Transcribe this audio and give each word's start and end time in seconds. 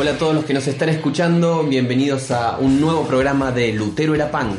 Hola 0.00 0.12
a 0.12 0.16
todos 0.16 0.34
los 0.34 0.46
que 0.46 0.54
nos 0.54 0.66
están 0.66 0.88
escuchando, 0.88 1.62
bienvenidos 1.62 2.30
a 2.30 2.56
un 2.56 2.80
nuevo 2.80 3.06
programa 3.06 3.52
de 3.52 3.74
Lutero 3.74 4.14
era 4.14 4.30
Punk. 4.30 4.56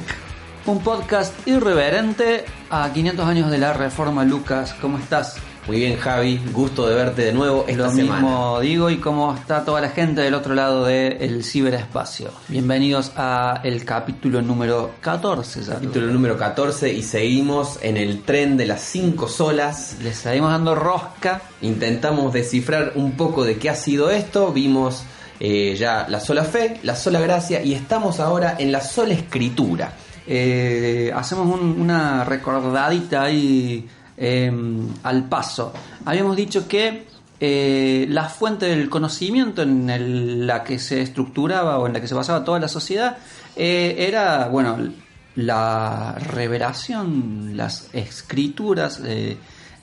Un 0.67 0.83
podcast 0.83 1.33
irreverente 1.47 2.45
a 2.69 2.93
500 2.93 3.25
años 3.25 3.49
de 3.49 3.57
la 3.57 3.73
reforma. 3.73 4.23
Lucas, 4.23 4.75
¿cómo 4.79 4.99
estás? 4.99 5.37
Muy 5.65 5.77
bien 5.77 5.97
Javi, 5.97 6.39
gusto 6.53 6.87
de 6.87 6.93
verte 6.93 7.23
de 7.23 7.33
nuevo 7.33 7.65
esta 7.67 7.85
Lo 7.85 7.91
semana. 7.91 8.21
mismo 8.21 8.59
digo 8.59 8.89
y 8.91 8.97
cómo 8.97 9.33
está 9.33 9.65
toda 9.65 9.81
la 9.81 9.89
gente 9.89 10.21
del 10.21 10.35
otro 10.35 10.53
lado 10.53 10.85
del 10.85 11.43
ciberespacio. 11.43 12.29
Bienvenidos 12.47 13.11
a 13.15 13.61
el 13.63 13.83
capítulo 13.83 14.43
número 14.43 14.91
14 15.01 15.63
ya. 15.63 15.73
Capítulo 15.73 16.05
número 16.07 16.37
14 16.37 16.93
y 16.93 17.01
seguimos 17.01 17.79
en 17.81 17.97
el 17.97 18.21
tren 18.21 18.57
de 18.57 18.67
las 18.67 18.81
5 18.81 19.27
solas. 19.27 19.97
Le 20.03 20.13
seguimos 20.13 20.51
dando 20.51 20.75
rosca. 20.75 21.41
Intentamos 21.63 22.31
descifrar 22.31 22.91
un 22.93 23.13
poco 23.13 23.43
de 23.43 23.57
qué 23.57 23.71
ha 23.71 23.75
sido 23.75 24.11
esto, 24.11 24.53
vimos 24.53 25.03
eh, 25.43 25.75
ya 25.75 26.05
la 26.07 26.19
sola 26.19 26.43
fe, 26.43 26.79
la 26.83 26.95
sola 26.95 27.19
gracia 27.19 27.63
y 27.63 27.73
estamos 27.73 28.19
ahora 28.19 28.57
en 28.59 28.71
la 28.71 28.79
sola 28.79 29.13
escritura. 29.15 29.91
Eh, 30.27 31.11
hacemos 31.15 31.47
un- 31.59 31.81
una 31.81 32.23
recordadita 32.23 33.23
ahí 33.23 33.87
eh, 34.17 34.51
al 35.01 35.23
paso. 35.27 35.73
Habíamos 36.05 36.35
dicho 36.37 36.67
que 36.67 37.07
eh, 37.39 38.05
la 38.09 38.25
fuente 38.29 38.67
del 38.67 38.87
conocimiento 38.87 39.63
en 39.63 40.45
la 40.45 40.63
que 40.63 40.77
se 40.77 41.01
estructuraba 41.01 41.79
o 41.79 41.87
en 41.87 41.93
la 41.93 42.01
que 42.01 42.07
se 42.07 42.13
basaba 42.13 42.43
toda 42.43 42.59
la 42.59 42.67
sociedad 42.67 43.17
eh, 43.55 43.95
era, 43.97 44.47
bueno, 44.47 44.77
la 45.35 46.13
revelación, 46.19 47.57
las 47.57 47.89
escrituras, 47.93 49.01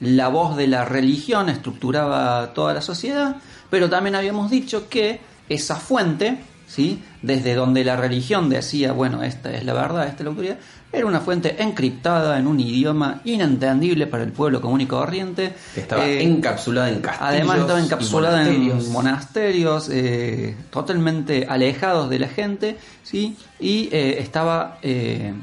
la 0.01 0.29
voz 0.29 0.57
de 0.57 0.69
la 0.69 0.85
religión 0.85 1.49
estructuraba 1.49 2.53
toda 2.55 2.75
la 2.75 2.81
sociedad, 2.83 3.37
pero 3.71 3.91
también 3.91 4.15
habíamos 4.15 4.51
dicho 4.51 4.89
que 4.89 5.21
esa 5.49 5.77
fuente, 5.77 6.39
¿sí? 6.67 7.03
desde 7.23 7.55
donde 7.55 7.85
la 7.85 7.97
religión 7.97 8.49
decía, 8.49 8.93
bueno, 8.93 9.23
esta 9.23 9.51
es 9.53 9.65
la 9.65 9.73
verdad, 9.75 10.07
esta 10.07 10.19
es 10.19 10.25
la 10.25 10.31
autoridad, 10.31 10.57
era 10.91 11.05
una 11.07 11.21
fuente 11.21 11.63
encriptada 11.63 12.39
en 12.39 12.47
un 12.47 12.59
idioma 12.61 13.21
inentendible 13.25 14.07
para 14.07 14.23
el 14.25 14.33
pueblo 14.33 14.61
común 14.63 14.81
y 14.81 14.87
corriente. 14.87 15.53
Estaba 15.77 16.07
Eh, 16.07 16.23
encapsulada 16.23 16.89
en 16.89 17.01
castillos. 17.01 17.29
Además 17.29 17.59
estaba 17.59 17.81
encapsulada 17.81 18.37
monasterios. 18.39 18.87
en 18.87 18.93
monasterios, 18.93 19.89
eh, 19.93 20.57
totalmente 20.71 21.47
alejados 21.49 22.09
de 22.09 22.19
la 22.19 22.29
gente, 22.29 22.79
¿sí? 23.03 23.37
Y 23.61 23.91
eh, 23.93 24.17
estaba 24.21 24.79
eh, 24.83 25.35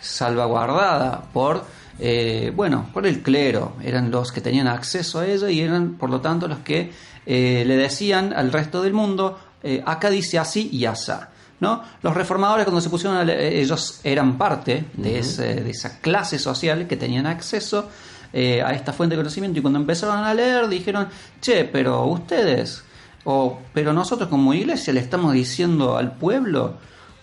salvaguardada 0.00 1.22
por, 1.32 1.64
eh, 1.98 2.52
bueno, 2.54 2.88
por 2.92 3.06
el 3.06 3.22
clero. 3.22 3.74
Eran 3.82 4.10
los 4.10 4.32
que 4.32 4.40
tenían 4.40 4.66
acceso 4.68 5.20
a 5.20 5.26
ella 5.26 5.50
y 5.50 5.60
eran, 5.60 5.94
por 5.94 6.10
lo 6.10 6.20
tanto, 6.20 6.48
los 6.48 6.58
que 6.60 6.92
eh, 7.26 7.64
le 7.66 7.76
decían 7.76 8.32
al 8.34 8.52
resto 8.52 8.82
del 8.82 8.92
mundo, 8.92 9.38
eh, 9.62 9.82
acá 9.86 10.10
dice 10.10 10.38
así 10.38 10.68
y 10.72 10.84
asá. 10.86 11.30
¿No? 11.60 11.82
Los 12.02 12.14
reformadores 12.14 12.64
cuando 12.64 12.80
se 12.80 12.90
pusieron 12.90 13.16
a 13.16 13.24
le- 13.24 13.60
ellos 13.60 14.00
eran 14.02 14.36
parte 14.36 14.84
de, 14.94 15.20
ese- 15.20 15.54
de 15.62 15.70
esa 15.70 16.00
clase 16.00 16.38
social 16.38 16.86
que 16.88 16.96
tenían 16.96 17.26
acceso 17.26 17.88
eh, 18.32 18.60
a 18.60 18.72
esta 18.72 18.92
fuente 18.92 19.14
de 19.14 19.22
conocimiento 19.22 19.60
y 19.60 19.62
cuando 19.62 19.78
empezaron 19.78 20.18
a 20.24 20.34
leer 20.34 20.68
dijeron, 20.68 21.06
che, 21.40 21.64
pero 21.64 22.04
ustedes, 22.06 22.82
o 23.22 23.60
pero 23.72 23.92
nosotros 23.92 24.28
como 24.28 24.52
iglesia 24.52 24.92
le 24.92 25.00
estamos 25.00 25.32
diciendo 25.32 25.96
al 25.96 26.16
pueblo 26.16 26.74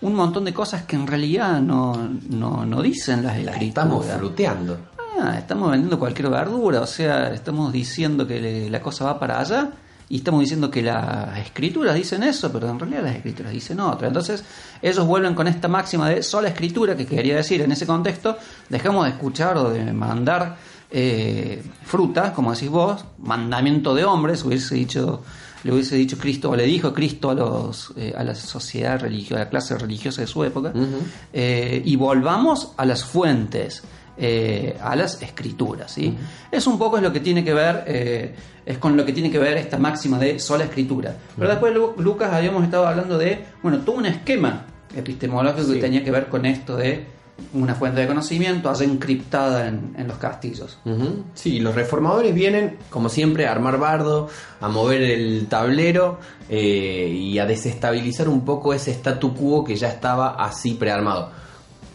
un 0.02 0.14
montón 0.14 0.44
de 0.44 0.52
cosas 0.52 0.82
que 0.82 0.96
en 0.96 1.06
realidad 1.06 1.60
no, 1.60 2.10
no, 2.28 2.66
no 2.66 2.82
dicen 2.82 3.22
las 3.24 3.34
La 3.36 3.52
escrituras. 3.52 3.62
estamos 3.68 4.06
fruteando. 4.06 4.78
Ah, 5.20 5.36
estamos 5.38 5.70
vendiendo 5.70 5.98
cualquier 5.98 6.28
verdura, 6.30 6.80
o 6.80 6.86
sea, 6.86 7.32
estamos 7.32 7.72
diciendo 7.72 8.26
que 8.26 8.40
le- 8.40 8.70
la 8.70 8.80
cosa 8.80 9.04
va 9.04 9.18
para 9.20 9.38
allá 9.40 9.70
y 10.08 10.16
estamos 10.16 10.40
diciendo 10.40 10.70
que 10.70 10.82
las 10.82 11.38
escrituras 11.38 11.94
dicen 11.94 12.22
eso, 12.22 12.50
pero 12.52 12.68
en 12.68 12.78
realidad 12.78 13.02
las 13.04 13.16
escrituras 13.16 13.52
dicen 13.52 13.78
otra. 13.80 14.08
Entonces, 14.08 14.42
ellos 14.80 15.06
vuelven 15.06 15.34
con 15.34 15.46
esta 15.48 15.68
máxima 15.68 16.08
de 16.08 16.22
sola 16.22 16.48
escritura, 16.48 16.96
que 16.96 17.06
quería 17.06 17.36
decir 17.36 17.60
en 17.62 17.72
ese 17.72 17.86
contexto, 17.86 18.36
dejamos 18.68 19.04
de 19.04 19.10
escuchar 19.12 19.56
o 19.58 19.70
de 19.70 19.92
mandar 19.92 20.56
eh, 20.90 21.62
fruta, 21.84 22.32
como 22.34 22.52
decís 22.52 22.68
vos, 22.68 23.04
mandamiento 23.18 23.94
de 23.94 24.04
hombres, 24.04 24.44
hubiese 24.44 24.74
dicho 24.74 25.22
le 25.64 25.72
hubiese 25.72 25.96
dicho 25.96 26.16
Cristo 26.18 26.50
o 26.50 26.56
le 26.56 26.64
dijo 26.64 26.92
Cristo 26.92 27.30
a 27.30 27.34
los 27.34 27.92
eh, 27.96 28.12
a 28.16 28.24
la 28.24 28.34
sociedad 28.34 29.00
religiosa, 29.00 29.42
a 29.42 29.44
la 29.44 29.50
clase 29.50 29.76
religiosa 29.78 30.20
de 30.20 30.26
su 30.26 30.42
época, 30.44 30.72
eh, 31.32 31.82
y 31.84 31.96
volvamos 31.96 32.72
a 32.76 32.84
las 32.84 33.04
fuentes, 33.04 33.82
eh, 34.16 34.76
a 34.82 34.94
las 34.96 35.22
escrituras, 35.22 35.92
¿sí? 35.92 36.14
Es 36.50 36.66
un 36.66 36.78
poco 36.78 36.96
es 36.98 37.02
lo 37.02 37.12
que 37.12 37.20
tiene 37.20 37.42
que 37.44 37.54
ver, 37.54 37.84
eh, 37.86 38.34
es 38.66 38.78
con 38.78 38.96
lo 38.96 39.04
que 39.04 39.12
tiene 39.12 39.30
que 39.30 39.38
ver 39.38 39.56
esta 39.56 39.78
máxima 39.78 40.18
de 40.18 40.38
sola 40.38 40.64
escritura. 40.64 41.16
Pero 41.36 41.48
después 41.50 41.74
Lu- 41.74 41.94
Lucas 41.98 42.32
habíamos 42.32 42.62
estado 42.64 42.86
hablando 42.86 43.16
de, 43.18 43.44
bueno, 43.62 43.78
todo 43.78 43.96
un 43.96 44.06
esquema 44.06 44.66
epistemológico 44.94 45.66
Sí. 45.68 45.74
que 45.74 45.80
tenía 45.80 46.04
que 46.04 46.10
ver 46.10 46.28
con 46.28 46.44
esto 46.44 46.76
de 46.76 47.06
una 47.54 47.74
fuente 47.74 48.00
de 48.00 48.06
conocimiento 48.06 48.70
allá 48.70 48.84
encriptada 48.84 49.68
en, 49.68 50.06
los 50.06 50.16
castillos. 50.18 50.78
Sí, 51.34 51.60
los 51.60 51.74
reformadores 51.74 52.34
vienen, 52.34 52.78
como 52.90 53.08
siempre, 53.08 53.46
a 53.46 53.52
armar 53.52 53.78
bardo, 53.78 54.28
a 54.60 54.68
mover 54.68 55.02
el 55.02 55.46
tablero 55.48 56.18
eh, 56.48 57.08
y 57.14 57.38
a 57.38 57.46
desestabilizar 57.46 58.28
un 58.28 58.44
poco 58.44 58.72
ese 58.72 58.92
statu 58.92 59.34
quo 59.34 59.64
que 59.64 59.76
ya 59.76 59.88
estaba 59.88 60.30
así 60.30 60.74
prearmado. 60.74 61.30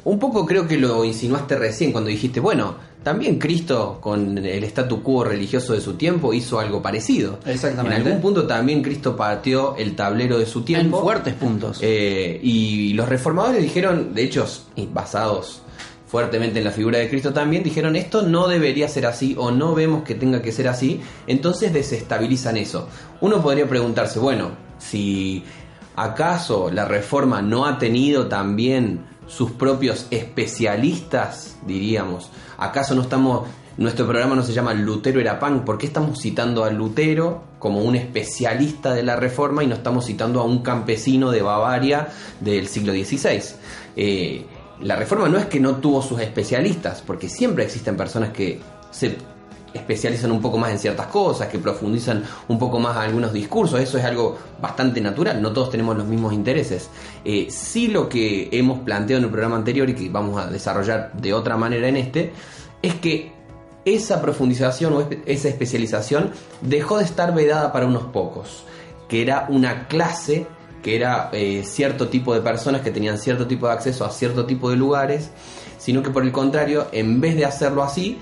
Un 0.04 0.20
poco 0.20 0.46
creo 0.46 0.68
que 0.68 0.78
lo 0.78 1.04
insinuaste 1.04 1.58
recién 1.58 1.92
cuando 1.92 2.10
dijiste, 2.10 2.40
bueno, 2.40 2.76
también 3.04 3.40
Cristo 3.40 4.00
con 4.02 4.38
el 4.38 4.64
statu 4.66 5.02
quo 5.02 5.24
religioso 5.24 5.74
de 5.74 5.82
su 5.82 5.94
tiempo 5.94 6.34
hizo 6.34 6.60
algo 6.60 6.82
parecido. 6.82 7.40
Exactamente. 7.46 8.02
En 8.02 8.06
algún 8.08 8.22
punto 8.22 8.46
también 8.46 8.82
Cristo 8.82 9.16
partió 9.16 9.76
el 9.78 9.96
tablero 9.96 10.38
de 10.38 10.46
su 10.46 10.60
En 10.60 10.66
tiempo. 10.66 11.02
fuertes 11.02 11.34
puntos. 11.36 11.80
Eh, 11.82 12.40
y 12.44 12.94
los 12.94 13.08
reformadores 13.08 13.62
dijeron, 13.62 14.14
de 14.14 14.24
hecho, 14.24 14.46
basados 14.92 15.62
fuertemente 16.08 16.60
en 16.60 16.66
la 16.66 16.72
figura 16.72 17.00
de 17.00 17.10
Cristo 17.10 17.34
también, 17.34 17.64
dijeron 17.64 17.96
esto 17.96 18.22
no 18.22 18.48
debería 18.48 18.88
ser 18.88 19.06
así 19.06 19.36
o 19.38 19.52
no 19.52 19.76
vemos 19.76 20.04
que 20.04 20.16
tenga 20.16 20.42
que 20.42 20.52
ser 20.54 20.70
así, 20.70 21.02
entonces 21.28 21.74
desestabilizan 21.74 22.58
eso. 22.58 22.88
Uno 23.20 23.42
podría 23.42 23.68
preguntarse, 23.68 24.18
bueno, 24.20 24.52
si 24.78 25.44
acaso 25.96 26.70
la 26.72 26.86
reforma 26.86 27.42
no 27.42 27.66
ha 27.66 27.78
tenido 27.78 28.28
también 28.28 29.02
sus 29.28 29.52
propios 29.52 30.08
especialistas, 30.12 31.58
diríamos, 31.66 32.30
acaso 32.58 32.96
no 32.96 33.02
estamos... 33.04 33.48
Nuestro 33.78 34.08
programa 34.08 34.36
no 34.36 34.42
se 34.42 34.54
llama 34.54 34.74
Lutero 34.74 35.22
era 35.22 35.40
punk. 35.40 35.64
¿Por 35.64 35.78
qué 35.78 35.86
estamos 35.86 36.20
citando 36.20 36.64
a 36.64 36.72
Lutero 36.72 37.44
como 37.60 37.84
un 37.84 37.96
especialista 37.96 38.92
de 38.92 39.04
la 39.04 39.16
reforma 39.16 39.64
y 39.64 39.68
no 39.68 39.76
estamos 39.76 40.06
citando 40.06 40.42
a 40.42 40.46
un 40.46 40.64
campesino 40.64 41.30
de 41.30 41.44
Bavaria 41.44 42.08
del 42.40 42.68
siglo 42.68 42.92
XVI? 42.92 43.40
Eh, 43.96 44.46
la 44.82 44.96
reforma 44.96 45.30
no 45.30 45.38
es 45.38 45.46
que 45.46 45.60
no 45.60 45.76
tuvo 45.76 46.02
sus 46.02 46.20
especialistas, 46.22 47.04
porque 47.06 47.30
siempre 47.30 47.66
existen 47.66 47.96
personas 47.96 48.32
que 48.32 48.60
se 48.90 49.16
especializan 49.74 50.32
un 50.32 50.42
poco 50.42 50.58
más 50.58 50.72
en 50.72 50.80
ciertas 50.80 51.08
cosas, 51.08 51.48
que 51.48 51.60
profundizan 51.60 52.24
un 52.48 52.58
poco 52.60 52.80
más 52.80 52.98
algunos 52.98 53.34
discursos, 53.34 53.80
eso 53.80 53.98
es 53.98 54.06
algo 54.06 54.38
bastante 54.62 55.02
natural, 55.02 55.42
no 55.42 55.52
todos 55.52 55.70
tenemos 55.70 55.98
los 55.98 56.08
mismos 56.08 56.34
intereses. 56.34 56.90
Eh, 57.24 57.48
sí 57.50 57.88
lo 57.88 58.10
que 58.10 58.50
hemos 58.52 58.80
planteado 58.80 59.20
en 59.20 59.26
el 59.26 59.32
programa 59.32 59.56
anterior 59.56 59.90
y 59.90 59.96
que 59.96 60.10
vamos 60.10 60.42
a 60.42 60.48
desarrollar 60.48 61.12
de 61.14 61.34
otra 61.34 61.58
manera 61.58 61.88
en 61.88 61.98
este, 61.98 62.32
es 62.82 62.96
que 62.96 63.32
esa 63.86 64.22
profundización 64.22 64.94
o 64.94 65.10
esa 65.26 65.48
especialización 65.48 66.32
dejó 66.62 66.98
de 66.98 67.06
estar 67.06 67.34
vedada 67.34 67.72
para 67.72 67.86
unos 67.86 68.04
pocos, 68.04 68.66
que 69.08 69.22
era 69.22 69.46
una 69.50 69.88
clase 69.88 70.48
que 70.84 70.96
era 70.96 71.30
eh, 71.34 71.64
cierto 71.66 72.08
tipo 72.08 72.34
de 72.34 72.42
personas 72.42 72.82
que 72.82 72.92
tenían 72.92 73.18
cierto 73.18 73.48
tipo 73.48 73.68
de 73.68 73.74
acceso 73.74 74.06
a 74.06 74.12
cierto 74.12 74.46
tipo 74.46 74.70
de 74.70 74.76
lugares, 74.76 75.32
sino 75.78 76.04
que 76.04 76.10
por 76.10 76.24
el 76.24 76.32
contrario, 76.32 76.88
en 76.92 77.22
vez 77.22 77.36
de 77.36 77.46
hacerlo 77.46 77.84
así, 77.84 78.20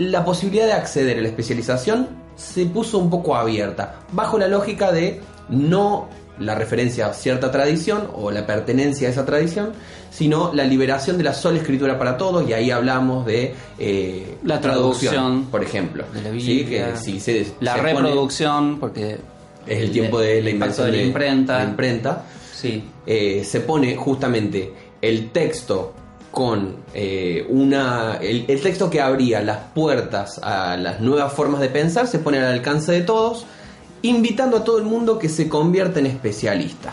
la 0.00 0.24
posibilidad 0.24 0.64
de 0.66 0.72
acceder 0.72 1.18
a 1.18 1.20
la 1.20 1.28
especialización 1.28 2.08
se 2.34 2.64
puso 2.66 2.98
un 2.98 3.10
poco 3.10 3.36
abierta, 3.36 3.96
bajo 4.12 4.38
la 4.38 4.48
lógica 4.48 4.90
de 4.92 5.20
no 5.50 6.08
la 6.38 6.54
referencia 6.54 7.06
a 7.08 7.12
cierta 7.12 7.50
tradición 7.50 8.08
o 8.14 8.30
la 8.30 8.46
pertenencia 8.46 9.08
a 9.08 9.10
esa 9.10 9.26
tradición, 9.26 9.72
sino 10.10 10.54
la 10.54 10.64
liberación 10.64 11.18
de 11.18 11.24
la 11.24 11.34
sola 11.34 11.58
escritura 11.58 11.98
para 11.98 12.16
todos, 12.16 12.48
y 12.48 12.54
ahí 12.54 12.70
hablamos 12.70 13.26
de 13.26 13.54
eh, 13.78 14.36
La 14.42 14.58
traducción 14.58 15.44
por 15.50 15.62
ejemplo. 15.62 16.04
de 16.14 16.22
la 16.22 16.40
Sí, 16.40 16.64
que 16.64 16.96
si 16.96 17.20
se, 17.20 17.46
la 17.60 17.74
se 17.74 17.80
pone- 17.80 17.92
reproducción, 17.92 18.80
porque 18.80 19.18
es 19.66 19.82
el 19.82 19.90
tiempo 19.92 20.18
de 20.18 20.40
la 20.40 20.48
invención 20.48 20.90
de 20.90 20.96
la 20.96 21.02
imprenta. 21.02 21.58
la 21.58 21.64
imprenta. 21.64 22.24
Sí, 22.54 22.84
eh, 23.06 23.42
se 23.44 23.60
pone 23.60 23.94
justamente 23.96 24.72
el 25.02 25.30
texto 25.32 25.92
con 26.30 26.76
eh, 26.94 27.44
una 27.48 28.18
el, 28.20 28.44
el 28.48 28.60
texto 28.60 28.88
que 28.88 29.00
abría 29.00 29.40
las 29.42 29.58
puertas 29.74 30.38
a 30.42 30.76
las 30.76 31.00
nuevas 31.00 31.32
formas 31.32 31.60
de 31.60 31.68
pensar 31.68 32.06
se 32.06 32.18
pone 32.20 32.38
al 32.38 32.52
alcance 32.52 32.92
de 32.92 33.00
todos 33.02 33.46
invitando 34.02 34.58
a 34.58 34.64
todo 34.64 34.78
el 34.78 34.84
mundo 34.84 35.18
que 35.18 35.28
se 35.28 35.48
convierta 35.48 35.98
en 35.98 36.06
especialista 36.06 36.92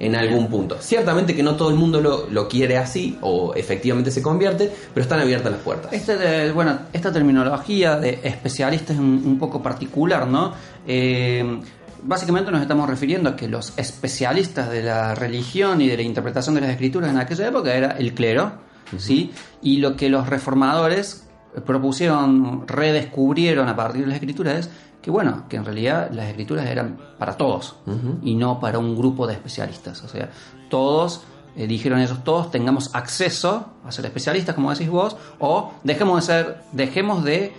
en 0.00 0.16
algún 0.16 0.48
punto. 0.48 0.76
Ciertamente 0.80 1.36
que 1.36 1.42
no 1.44 1.54
todo 1.54 1.70
el 1.70 1.76
mundo 1.76 2.00
lo, 2.00 2.28
lo 2.28 2.48
quiere 2.48 2.76
así 2.76 3.16
o 3.22 3.54
efectivamente 3.54 4.10
se 4.10 4.20
convierte 4.22 4.70
pero 4.92 5.02
están 5.02 5.20
abiertas 5.20 5.52
las 5.52 5.60
puertas. 5.60 5.92
Este 5.92 6.16
de- 6.16 6.50
bueno, 6.52 6.80
esta 6.92 7.12
terminología 7.12 7.96
de 7.96 8.18
especialista 8.24 8.92
es 8.92 8.98
un, 8.98 9.22
un 9.24 9.38
poco 9.38 9.62
particular, 9.62 10.26
¿no? 10.26 10.52
Eh, 10.86 11.60
básicamente 12.04 12.50
nos 12.50 12.62
estamos 12.62 12.88
refiriendo 12.88 13.30
a 13.30 13.36
que 13.36 13.48
los 13.48 13.76
especialistas 13.76 14.70
de 14.70 14.82
la 14.82 15.14
religión 15.14 15.80
y 15.80 15.88
de 15.88 15.96
la 15.96 16.02
interpretación 16.02 16.54
de 16.54 16.60
las 16.60 16.70
escrituras 16.70 17.10
en 17.10 17.18
aquella 17.18 17.48
época 17.48 17.74
era 17.74 17.92
el 17.92 18.14
clero, 18.14 18.52
¿sí? 18.96 19.32
Y 19.62 19.78
lo 19.78 19.96
que 19.96 20.08
los 20.08 20.28
reformadores 20.28 21.28
propusieron, 21.64 22.66
redescubrieron 22.66 23.68
a 23.68 23.76
partir 23.76 24.02
de 24.02 24.08
las 24.08 24.16
escrituras 24.16 24.58
es 24.58 24.70
que, 25.00 25.10
bueno, 25.10 25.44
que 25.48 25.56
en 25.56 25.64
realidad 25.64 26.10
las 26.12 26.28
escrituras 26.28 26.66
eran 26.66 26.98
para 27.18 27.36
todos 27.36 27.76
y 28.22 28.34
no 28.34 28.58
para 28.58 28.78
un 28.78 28.96
grupo 28.96 29.26
de 29.26 29.34
especialistas. 29.34 30.02
O 30.02 30.08
sea, 30.08 30.30
todos 30.70 31.22
eh, 31.56 31.66
dijeron 31.66 32.00
ellos 32.00 32.24
todos 32.24 32.50
tengamos 32.50 32.90
acceso 32.94 33.74
a 33.84 33.92
ser 33.92 34.06
especialistas, 34.06 34.54
como 34.54 34.70
decís 34.72 34.88
vos, 34.88 35.16
o 35.38 35.72
dejemos 35.84 36.16
de 36.26 36.32
ser, 36.32 36.62
dejemos 36.72 37.22
de 37.22 37.52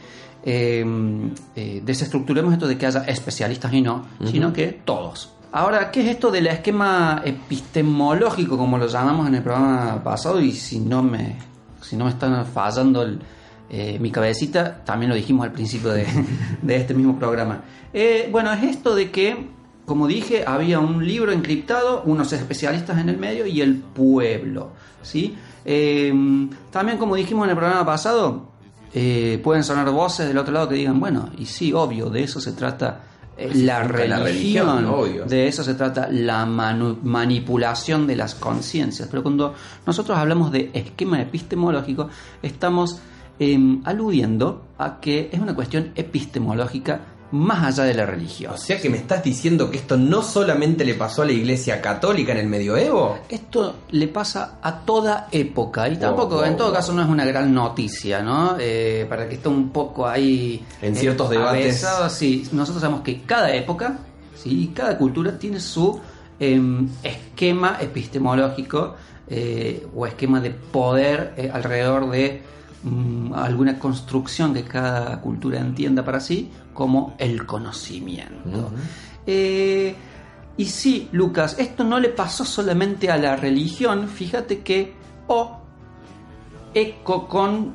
eh, 0.46 0.86
eh, 1.56 1.82
desestructuremos 1.84 2.54
esto 2.54 2.68
de 2.68 2.78
que 2.78 2.86
haya 2.86 3.04
especialistas 3.04 3.74
y 3.74 3.82
no, 3.82 4.06
sino 4.24 4.54
que 4.54 4.68
todos. 4.86 5.32
Ahora, 5.52 5.90
¿qué 5.90 6.02
es 6.02 6.10
esto 6.10 6.32
del 6.32 6.48
esquema 6.48 7.22
epistemológico, 7.24 8.58
como 8.58 8.78
lo 8.78 8.88
llamamos 8.88 9.28
en 9.28 9.36
el 9.36 9.42
programa 9.42 10.04
pasado? 10.04 10.42
Y 10.42 10.52
si 10.52 10.80
no 10.80 11.02
me, 11.02 11.38
si 11.82 11.96
no 11.96 12.06
me 12.06 12.12
están 12.12 12.46
fallando 12.46 13.02
el, 13.04 13.20
eh, 13.70 13.98
mi 14.00 14.12
cabecita, 14.12 14.84
también 14.84 15.10
lo 15.10 15.16
dijimos 15.16 15.46
al 15.46 15.52
principio 15.52 15.92
de, 15.92 16.06
de 16.62 16.76
este 16.76 16.94
mismo 16.94 17.18
programa. 17.18 17.64
Eh, 17.94 18.30
bueno, 18.32 18.52
es 18.54 18.64
esto 18.64 18.94
de 18.94 19.10
que, 19.12 19.48
como 19.86 20.08
dije, 20.08 20.44
había 20.46 20.80
un 20.80 21.08
libro 21.08 21.32
encriptado, 21.32 22.04
unos 22.06 22.32
especialistas 22.34 23.00
en 23.00 23.10
el 23.10 23.18
medio 23.18 23.48
y 23.48 23.62
el 23.62 23.78
pueblo. 23.78 24.72
¿sí? 25.02 25.36
Eh, 25.64 26.14
también, 26.70 26.98
como 26.98 27.16
dijimos 27.16 27.46
en 27.46 27.52
el 27.52 27.58
programa 27.58 27.86
pasado, 27.86 28.52
eh, 28.98 29.42
pueden 29.44 29.66
sonar 29.66 29.90
voces 29.90 30.26
del 30.26 30.38
otro 30.38 30.54
lado 30.54 30.70
que 30.70 30.76
digan, 30.76 31.02
bueno, 31.02 31.30
y 31.38 31.48
sí, 31.48 31.74
obvio, 31.74 32.10
de 32.10 32.24
eso 32.24 32.40
se 32.40 32.54
trata 32.54 33.02
eh, 33.36 33.52
la, 33.54 33.84
religión, 33.84 34.10
la 34.10 34.24
religión, 34.24 34.86
obvio. 34.86 35.26
de 35.26 35.50
eso 35.50 35.66
se 35.66 35.74
trata 35.74 36.08
la 36.10 36.46
manipulación 36.46 38.08
de 38.08 38.16
las 38.16 38.36
conciencias. 38.36 39.10
Pero 39.10 39.22
cuando 39.22 39.54
nosotros 39.86 40.18
hablamos 40.18 40.50
de 40.50 40.72
esquema 40.74 41.22
epistemológico, 41.22 42.08
estamos 42.42 43.02
em, 43.38 43.82
aludiendo 43.84 44.64
a 44.78 45.02
que 45.02 45.30
es 45.30 45.42
una 45.42 45.54
cuestión 45.54 45.92
epistemológica 45.96 47.02
más 47.36 47.64
allá 47.64 47.84
de 47.84 47.94
la 47.94 48.06
religión. 48.06 48.54
o 48.54 48.58
sea 48.58 48.80
que 48.80 48.90
me 48.90 48.98
estás 48.98 49.24
diciendo 49.24 49.70
que 49.70 49.78
esto 49.78 49.98
no 49.98 50.22
solamente 50.22 50.86
le 50.86 50.94
pasó 50.94 51.22
a 51.22 51.26
la 51.26 51.34
iglesia 51.34 51.82
católica 51.82 52.32
en 52.32 52.40
el 52.40 52.48
medioevo 52.48 53.20
Esto 53.30 53.76
le 53.92 54.08
pasa 54.08 54.58
a 54.62 54.80
toda 54.80 55.28
época 55.32 55.90
y 55.90 55.98
tampoco, 55.98 56.36
wow, 56.36 56.46
en 56.46 56.58
todo 56.58 56.68
wow. 56.68 56.78
caso, 56.78 56.94
no 56.94 57.02
es 57.02 57.10
una 57.10 57.26
gran 57.26 57.54
noticia, 57.54 58.22
¿no? 58.22 58.56
Eh, 58.60 59.06
para 59.10 59.28
que 59.28 59.36
esté 59.36 59.50
un 59.50 59.70
poco 59.70 60.08
ahí. 60.08 60.66
En 60.82 60.96
ciertos 60.96 61.30
debates. 61.30 61.84
avesado, 61.84 62.10
sí, 62.10 62.48
nosotros 62.52 62.82
sabemos 62.82 63.02
que 63.04 63.22
cada 63.22 63.54
época, 63.54 63.98
sí, 64.36 64.72
cada 64.74 64.98
cultura 64.98 65.38
tiene 65.38 65.60
su 65.60 66.00
em, 66.40 66.88
esquema 67.04 67.78
epistemológico 67.82 68.96
eh, 69.28 69.86
o 69.96 70.06
esquema 70.06 70.40
de 70.40 70.52
poder 70.52 71.34
eh, 71.38 71.50
alrededor 71.52 72.10
de 72.12 72.42
mm, 72.86 73.34
alguna 73.34 73.78
construcción 73.78 74.54
que 74.54 74.64
cada 74.64 75.20
cultura 75.20 75.60
entienda 75.60 76.06
para 76.06 76.20
sí 76.20 76.50
como 76.74 77.16
el 77.18 77.46
conocimiento. 77.46 78.72
Eh, 79.28 79.96
y 80.58 80.66
sí, 80.66 81.10
Lucas, 81.12 81.58
esto 81.60 81.84
no 81.84 82.00
le 82.00 82.10
pasó 82.10 82.46
solamente 82.46 83.12
a 83.12 83.18
la 83.18 83.36
religión, 83.36 84.08
fíjate 84.08 84.62
que 84.62 84.94
o 85.28 85.60
eco 86.74 87.28
con 87.28 87.74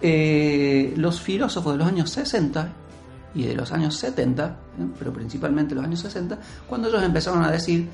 eh, 0.00 0.92
los 0.96 1.20
filósofos 1.20 1.72
de 1.72 1.78
los 1.78 1.88
años 1.88 2.10
60 2.10 2.72
y 3.34 3.44
de 3.44 3.54
los 3.54 3.72
años 3.72 3.96
70, 3.96 4.46
¿eh? 4.46 4.54
pero 4.98 5.12
principalmente 5.12 5.74
los 5.74 5.84
años 5.84 6.00
60, 6.00 6.38
cuando 6.68 6.88
ellos 6.88 7.02
empezaron 7.02 7.44
a 7.44 7.50
decir, 7.50 7.88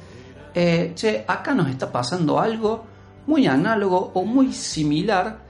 eh, 0.55 0.93
che, 0.94 1.25
acá 1.26 1.55
nos 1.55 1.69
está 1.69 1.90
pasando 1.90 2.38
algo 2.38 2.84
muy 3.26 3.46
análogo 3.46 4.12
o 4.14 4.25
muy 4.25 4.52
similar 4.52 5.44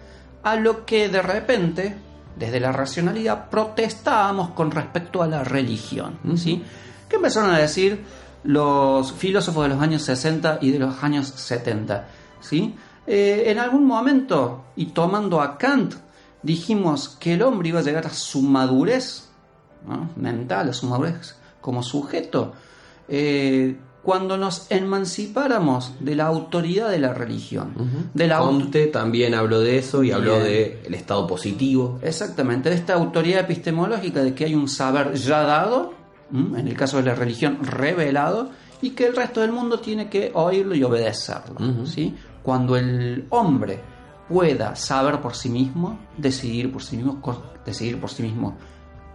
a 0.44 0.56
lo 0.56 0.85
que 0.85 1.08
de 1.08 1.23
repente, 1.23 1.96
desde 2.37 2.61
la 2.61 2.70
racionalidad, 2.70 3.49
protestábamos 3.49 4.50
con 4.50 4.70
respecto 4.70 5.23
a 5.23 5.26
la 5.26 5.43
religión. 5.43 6.19
¿sí? 6.37 6.62
¿Qué 7.08 7.17
empezaron 7.17 7.50
a 7.50 7.58
decir 7.58 8.05
los 8.44 9.12
filósofos 9.12 9.64
de 9.64 9.70
los 9.70 9.82
años 9.82 10.02
60 10.02 10.58
y 10.61 10.70
de 10.70 10.79
los 10.79 11.02
años 11.02 11.26
70? 11.29 12.06
¿sí? 12.41 12.75
Eh, 13.06 13.44
en 13.46 13.58
algún 13.58 13.87
momento, 13.87 14.67
y 14.76 14.87
tomando 14.87 15.41
a 15.41 15.56
Kant, 15.56 15.94
dijimos 16.43 17.17
que 17.19 17.35
el 17.35 17.43
hombre 17.43 17.70
iba 17.70 17.81
a 17.81 17.82
llegar 17.82 18.06
a 18.06 18.11
su 18.11 18.43
madurez 18.43 19.31
¿no? 19.87 20.11
mental, 20.17 20.69
a 20.69 20.73
su 20.75 20.87
madurez 20.87 21.37
como 21.61 21.82
sujeto, 21.82 22.52
eh, 23.08 23.79
cuando 24.04 24.36
nos 24.36 24.70
emancipáramos 24.70 25.94
de 25.98 26.14
la 26.14 26.26
autoridad 26.26 26.90
de 26.90 26.98
la 26.98 27.14
religión. 27.14 27.72
de 28.12 28.26
la 28.26 28.38
Conte 28.38 28.86
también 28.88 29.34
habló 29.34 29.60
de 29.60 29.78
eso 29.78 30.04
y 30.04 30.12
habló 30.12 30.38
del 30.38 30.94
estado 30.94 31.26
positivo 31.26 31.98
Exactamente, 32.02 32.69
de 32.69 32.76
esta 32.76 32.94
autoridad 32.94 33.40
epistemológica 33.40 34.22
de 34.22 34.34
que 34.34 34.44
hay 34.44 34.55
un 34.55 34.69
saber 34.69 35.14
ya 35.14 35.43
dado, 35.43 35.94
en 36.31 36.69
el 36.69 36.76
caso 36.76 36.98
de 36.98 37.05
la 37.05 37.14
religión 37.14 37.58
revelado, 37.62 38.50
y 38.82 38.90
que 38.90 39.06
el 39.06 39.17
resto 39.17 39.40
del 39.40 39.52
mundo 39.52 39.81
tiene 39.81 40.10
que 40.10 40.31
oírlo 40.34 40.74
y 40.74 40.84
obedecerlo. 40.84 41.56
¿sí? 41.86 42.14
Cuando 42.43 42.76
el 42.76 43.26
hombre 43.31 43.81
pueda 44.29 44.76
saber 44.76 45.20
por 45.22 45.34
sí 45.34 45.48
mismo, 45.48 45.98
decidir 46.19 46.70
por 46.70 46.82
sí 46.82 46.98
mismo, 46.98 47.22
decidir 47.64 47.98
por 47.98 48.10
sí 48.10 48.22
mismo 48.22 48.58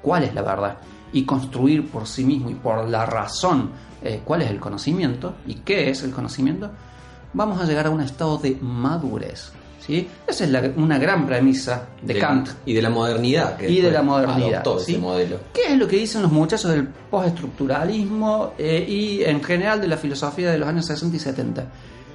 cuál 0.01 0.23
es 0.23 0.33
la 0.33 0.41
verdad 0.41 0.79
y 1.13 1.23
construir 1.23 1.87
por 1.89 2.07
sí 2.07 2.23
mismo 2.23 2.49
y 2.49 2.55
por 2.55 2.87
la 2.87 3.05
razón 3.05 3.71
eh, 4.03 4.21
cuál 4.23 4.41
es 4.43 4.49
el 4.51 4.59
conocimiento 4.59 5.35
y 5.47 5.55
qué 5.55 5.89
es 5.89 6.03
el 6.03 6.11
conocimiento, 6.11 6.69
vamos 7.33 7.59
a 7.61 7.65
llegar 7.65 7.87
a 7.87 7.89
un 7.89 8.01
estado 8.01 8.37
de 8.37 8.57
madurez. 8.61 9.51
¿sí? 9.79 10.07
Esa 10.27 10.43
es 10.43 10.49
la- 10.51 10.71
una 10.77 10.97
gran 10.99 11.25
premisa 11.25 11.87
de, 12.01 12.13
De- 12.13 12.19
Kant. 12.19 12.49
y 12.65 12.73
de 12.73 12.81
la 12.81 12.89
modernidad 12.91 13.57
que 13.57 13.69
Y 13.69 13.81
de 13.81 13.91
la 13.91 14.01
modernidad, 14.03 14.63
¿sí? 14.79 14.91
ese 14.93 15.01
modelo 15.01 15.37
¿Qué 15.53 15.73
es 15.73 15.77
lo 15.77 15.87
que 15.87 15.95
dicen 15.97 16.21
los 16.21 16.31
muchachos 16.31 16.69
del 16.71 16.87
postestructuralismo 17.57 18.53
eh, 18.57 18.85
y 18.87 19.23
en 19.23 19.43
general 19.43 19.81
de 19.81 19.87
la 19.87 19.97
filosofía 19.97 20.51
de 20.51 20.57
los 20.57 20.67
años 20.69 20.85
60 20.85 21.15
y 21.15 21.19
70? 21.19 21.65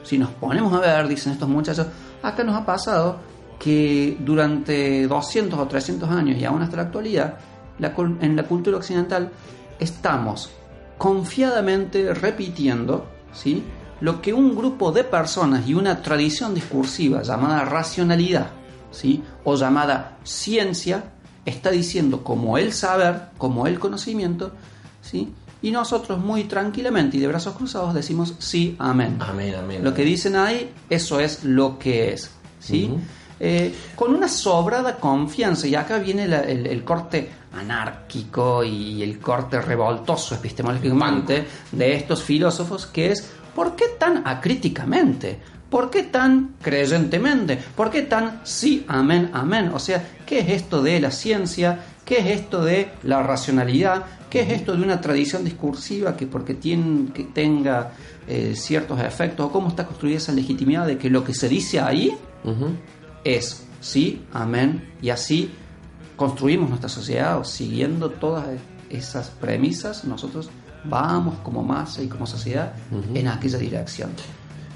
Si 0.02 0.18
nos 0.18 0.30
ponemos 0.30 0.72
a 0.72 0.80
ver, 0.80 1.08
dicen 1.08 1.32
estos 1.32 1.48
muchachos, 1.48 1.86
acá 2.22 2.44
nos 2.44 2.56
ha 2.56 2.64
pasado 2.64 3.18
que 3.58 4.16
durante 4.20 5.06
200 5.06 5.58
o 5.58 5.66
300 5.66 6.08
años 6.10 6.38
y 6.38 6.44
aún 6.44 6.62
hasta 6.62 6.76
la 6.76 6.82
actualidad, 6.82 7.38
la 7.78 7.94
en 8.20 8.36
la 8.36 8.44
cultura 8.44 8.76
occidental 8.76 9.30
estamos 9.78 10.50
confiadamente 10.98 12.14
repitiendo 12.14 13.06
¿sí? 13.32 13.62
lo 14.00 14.20
que 14.22 14.32
un 14.32 14.54
grupo 14.54 14.92
de 14.92 15.04
personas 15.04 15.66
y 15.66 15.74
una 15.74 16.02
tradición 16.02 16.54
discursiva 16.54 17.22
llamada 17.22 17.64
racionalidad 17.64 18.50
¿sí? 18.90 19.22
o 19.44 19.56
llamada 19.56 20.18
ciencia 20.24 21.04
está 21.44 21.70
diciendo 21.70 22.24
como 22.24 22.56
el 22.56 22.72
saber, 22.72 23.28
como 23.36 23.66
el 23.66 23.78
conocimiento, 23.78 24.52
¿sí? 25.02 25.32
y 25.62 25.70
nosotros 25.70 26.18
muy 26.18 26.44
tranquilamente 26.44 27.16
y 27.16 27.20
de 27.20 27.28
brazos 27.28 27.54
cruzados 27.54 27.94
decimos 27.94 28.34
sí, 28.38 28.76
amén. 28.78 29.18
amén 29.20 29.54
amén 29.54 29.84
Lo 29.84 29.94
que 29.94 30.04
dicen 30.04 30.36
ahí, 30.36 30.70
eso 30.90 31.20
es 31.20 31.44
lo 31.44 31.78
que 31.78 32.12
es. 32.12 32.30
Eh, 33.40 33.74
con 33.96 34.14
una 34.14 34.28
sobrada 34.28 34.96
confianza. 34.96 35.66
Y 35.66 35.74
acá 35.74 35.98
viene 35.98 36.24
el, 36.24 36.84
corte 36.84 37.30
anárquico 37.52 38.62
y 38.62 39.02
el 39.02 39.18
corte 39.18 39.60
revoltoso 39.60 40.34
epistemológicamente 40.34 41.46
de 41.72 41.94
estos 41.94 42.22
filósofos, 42.22 42.86
que 42.86 43.12
es 43.12 43.30
¿por 43.54 43.76
qué 43.76 43.84
tan 43.98 44.26
acríticamente? 44.26 45.38
¿Por 45.68 45.90
qué 45.90 46.04
tan 46.04 46.54
creyentemente? 46.62 47.58
¿Por 47.74 47.90
qué 47.90 48.02
tan 48.02 48.40
sí, 48.44 48.84
amén, 48.86 49.30
amén? 49.32 49.72
O 49.74 49.78
sea, 49.78 50.06
¿qué 50.24 50.38
es 50.40 50.50
esto 50.50 50.82
de 50.82 51.00
la 51.00 51.10
ciencia? 51.10 51.80
¿Qué 52.04 52.18
es 52.18 52.26
esto 52.40 52.64
de 52.64 52.90
la 53.02 53.22
racionalidad? 53.22 54.04
¿Qué 54.30 54.42
es 54.42 54.50
esto 54.50 54.76
de 54.76 54.82
una 54.82 55.00
tradición 55.00 55.44
discursiva 55.44 56.16
que 56.16 56.26
porque 56.26 56.54
tiene, 56.54 57.10
tenga 57.32 57.92
eh, 58.28 58.54
ciertos 58.56 59.00
efectos? 59.00 59.46
¿O 59.46 59.52
cómo 59.52 59.68
está 59.68 59.86
construida 59.86 60.18
esa 60.18 60.32
legitimidad 60.32 60.86
de 60.86 60.98
que 60.98 61.10
lo 61.10 61.24
que 61.24 61.34
se 61.34 61.48
dice 61.48 61.80
ahí. 61.80 62.16
Es 63.24 63.64
sí, 63.80 64.24
amén, 64.32 64.92
y 65.02 65.10
así 65.10 65.50
construimos 66.16 66.68
nuestra 66.68 66.88
sociedad 66.88 67.38
o 67.38 67.44
siguiendo 67.44 68.10
todas 68.10 68.46
esas 68.88 69.28
premisas, 69.28 70.04
nosotros 70.04 70.48
vamos 70.84 71.38
como 71.42 71.62
masa 71.62 72.02
y 72.02 72.08
como 72.08 72.26
sociedad 72.26 72.74
en 73.14 73.28
aquella 73.28 73.58
dirección. 73.58 74.10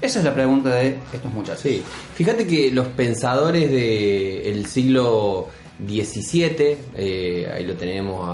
Esa 0.01 0.19
es 0.19 0.25
la 0.25 0.33
pregunta 0.33 0.75
de 0.75 0.99
estos 1.11 1.33
muchachos. 1.33 1.61
Sí, 1.61 1.83
fíjate 2.15 2.47
que 2.47 2.71
los 2.71 2.87
pensadores 2.87 3.69
del 3.69 4.65
siglo 4.65 5.49
XVII, 5.85 6.77
eh, 6.95 7.51
ahí 7.53 7.65
lo 7.65 7.75
tenemos 7.75 8.27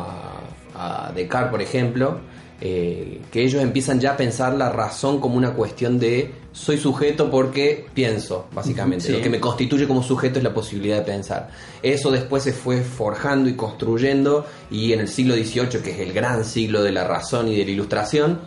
a, 0.76 1.08
a 1.08 1.12
Descartes, 1.12 1.52
por 1.52 1.62
ejemplo, 1.62 2.20
eh, 2.62 3.22
que 3.32 3.44
ellos 3.44 3.62
empiezan 3.62 4.00
ya 4.00 4.12
a 4.12 4.18
pensar 4.18 4.54
la 4.54 4.70
razón 4.70 5.20
como 5.20 5.36
una 5.36 5.54
cuestión 5.54 6.00
de 6.00 6.32
soy 6.54 6.78
sujeto 6.78 7.30
porque 7.30 7.86
pienso, 7.94 8.48
básicamente. 8.54 9.06
Sí. 9.06 9.12
Lo 9.12 9.22
que 9.22 9.30
me 9.30 9.42
constituye 9.42 9.88
como 9.88 10.02
sujeto 10.02 10.40
es 10.40 10.44
la 10.44 10.54
posibilidad 10.54 10.98
de 10.98 11.04
pensar. 11.04 11.50
Eso 11.84 12.12
después 12.12 12.44
se 12.44 12.54
fue 12.54 12.82
forjando 12.82 13.50
y 13.50 13.56
construyendo 13.56 14.46
y 14.72 14.94
en 14.94 15.02
el 15.02 15.10
siglo 15.10 15.36
XVIII, 15.36 15.82
que 15.84 15.92
es 15.92 16.00
el 16.00 16.14
gran 16.14 16.46
siglo 16.46 16.82
de 16.82 16.94
la 16.94 17.04
razón 17.04 17.50
y 17.50 17.58
de 17.58 17.66
la 17.66 17.72
ilustración, 17.72 18.40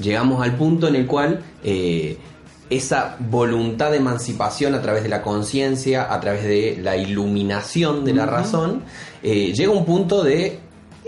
llegamos 0.00 0.42
al 0.42 0.56
punto 0.56 0.88
en 0.88 0.96
el 0.96 1.06
cual 1.06 1.44
eh, 1.62 2.18
esa 2.68 3.16
voluntad 3.20 3.92
de 3.92 3.98
emancipación 3.98 4.74
a 4.74 4.82
través 4.82 5.04
de 5.04 5.08
la 5.08 5.22
conciencia, 5.22 6.12
a 6.12 6.20
través 6.20 6.42
de 6.44 6.78
la 6.82 6.96
iluminación 6.96 8.04
de 8.04 8.12
la 8.12 8.26
razón, 8.26 8.82
eh, 9.22 9.52
llega 9.54 9.72
a 9.72 9.76
un 9.76 9.84
punto 9.84 10.22
de 10.22 10.58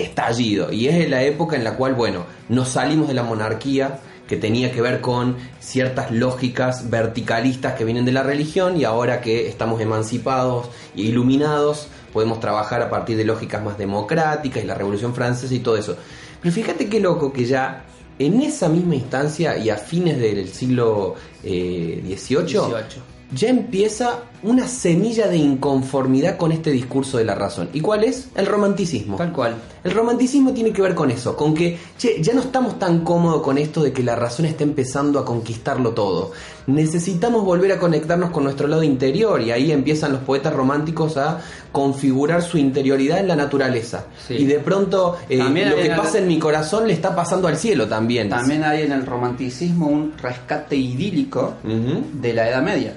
estallido. 0.02 0.72
Y 0.72 0.88
es 0.88 1.08
la 1.08 1.22
época 1.22 1.56
en 1.56 1.64
la 1.64 1.76
cual, 1.76 1.94
bueno, 1.94 2.24
nos 2.48 2.68
salimos 2.70 3.08
de 3.08 3.14
la 3.14 3.22
monarquía 3.22 4.00
que 4.26 4.36
tenía 4.36 4.70
que 4.70 4.80
ver 4.80 5.00
con 5.00 5.36
ciertas 5.58 6.12
lógicas 6.12 6.88
verticalistas 6.88 7.74
que 7.74 7.84
vienen 7.84 8.04
de 8.04 8.12
la 8.12 8.22
religión 8.22 8.76
y 8.76 8.84
ahora 8.84 9.20
que 9.20 9.48
estamos 9.48 9.80
emancipados 9.80 10.68
e 10.96 11.02
iluminados 11.02 11.88
podemos 12.12 12.38
trabajar 12.38 12.80
a 12.80 12.90
partir 12.90 13.16
de 13.16 13.24
lógicas 13.24 13.62
más 13.64 13.76
democráticas 13.76 14.62
y 14.62 14.66
la 14.66 14.74
Revolución 14.74 15.14
Francesa 15.14 15.52
y 15.52 15.58
todo 15.58 15.76
eso. 15.76 15.96
Pero 16.40 16.54
fíjate 16.54 16.88
qué 16.88 17.00
loco 17.00 17.32
que 17.32 17.44
ya 17.44 17.84
en 18.20 18.40
esa 18.40 18.68
misma 18.68 18.94
instancia 18.94 19.56
y 19.56 19.70
a 19.70 19.76
fines 19.76 20.18
del 20.18 20.48
siglo 20.48 21.16
eh, 21.42 22.00
XVIII, 22.04 22.44
18. 22.44 23.19
Ya 23.32 23.48
empieza 23.48 24.24
una 24.42 24.66
semilla 24.66 25.28
de 25.28 25.36
inconformidad 25.36 26.36
con 26.36 26.50
este 26.50 26.70
discurso 26.70 27.18
de 27.18 27.24
la 27.24 27.34
razón. 27.34 27.68
¿Y 27.72 27.80
cuál 27.80 28.04
es? 28.04 28.28
El 28.34 28.46
romanticismo. 28.46 29.16
Tal 29.16 29.32
cual. 29.32 29.54
El 29.84 29.92
romanticismo 29.92 30.52
tiene 30.52 30.72
que 30.72 30.80
ver 30.80 30.94
con 30.94 31.10
eso, 31.10 31.36
con 31.36 31.54
que 31.54 31.78
che, 31.98 32.22
ya 32.22 32.32
no 32.32 32.40
estamos 32.40 32.78
tan 32.78 33.04
cómodos 33.04 33.42
con 33.42 33.58
esto 33.58 33.82
de 33.82 33.92
que 33.92 34.02
la 34.02 34.16
razón 34.16 34.46
está 34.46 34.64
empezando 34.64 35.18
a 35.18 35.24
conquistarlo 35.24 35.92
todo. 35.92 36.32
Necesitamos 36.66 37.44
volver 37.44 37.72
a 37.72 37.78
conectarnos 37.78 38.30
con 38.30 38.44
nuestro 38.44 38.66
lado 38.66 38.82
interior 38.82 39.40
y 39.42 39.50
ahí 39.50 39.72
empiezan 39.72 40.12
los 40.12 40.22
poetas 40.22 40.54
románticos 40.54 41.16
a 41.16 41.40
configurar 41.70 42.42
su 42.42 42.58
interioridad 42.58 43.18
en 43.18 43.28
la 43.28 43.36
naturaleza. 43.36 44.06
Sí. 44.26 44.34
Y 44.34 44.44
de 44.46 44.58
pronto 44.58 45.16
eh, 45.28 45.36
lo 45.36 45.76
que 45.76 45.90
pasa 45.90 46.18
en 46.18 46.28
mi 46.28 46.38
corazón 46.38 46.86
le 46.86 46.94
está 46.94 47.14
pasando 47.14 47.46
al 47.46 47.56
cielo 47.56 47.86
también. 47.86 48.28
También 48.28 48.64
hay 48.64 48.82
en 48.82 48.92
el 48.92 49.04
romanticismo 49.04 49.86
un 49.86 50.16
rescate 50.16 50.76
idílico 50.76 51.54
de 51.62 52.32
la 52.32 52.48
Edad 52.48 52.62
Media. 52.62 52.94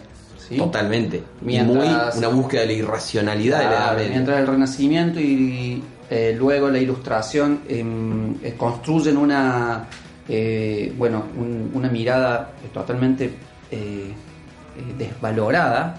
¿Sí? 0.54 0.58
Totalmente. 0.58 1.24
Mientras- 1.42 2.16
y 2.16 2.18
muy 2.18 2.26
una 2.26 2.28
búsqueda 2.30 2.62
de 2.62 2.68
la 2.68 2.74
irracionalidad 2.74 3.58
de 3.60 3.64
la 3.66 3.72
Edad 3.72 3.96
Media. 3.98 4.10
Mientras 4.10 4.40
el 4.40 4.48
Renacimiento 4.48 5.20
y 5.20 5.84
eh, 6.10 6.36
luego 6.38 6.70
la 6.70 6.78
Ilustración 6.80 7.62
em, 7.68 8.36
eh, 8.44 8.54
construyen 8.58 9.18
una, 9.18 9.86
eh, 10.30 10.94
bueno, 10.98 11.24
un- 11.38 11.72
una 11.74 11.90
mirada 11.90 12.52
totalmente 12.74 13.32
eh, 13.72 14.12
desvalorada 14.98 15.98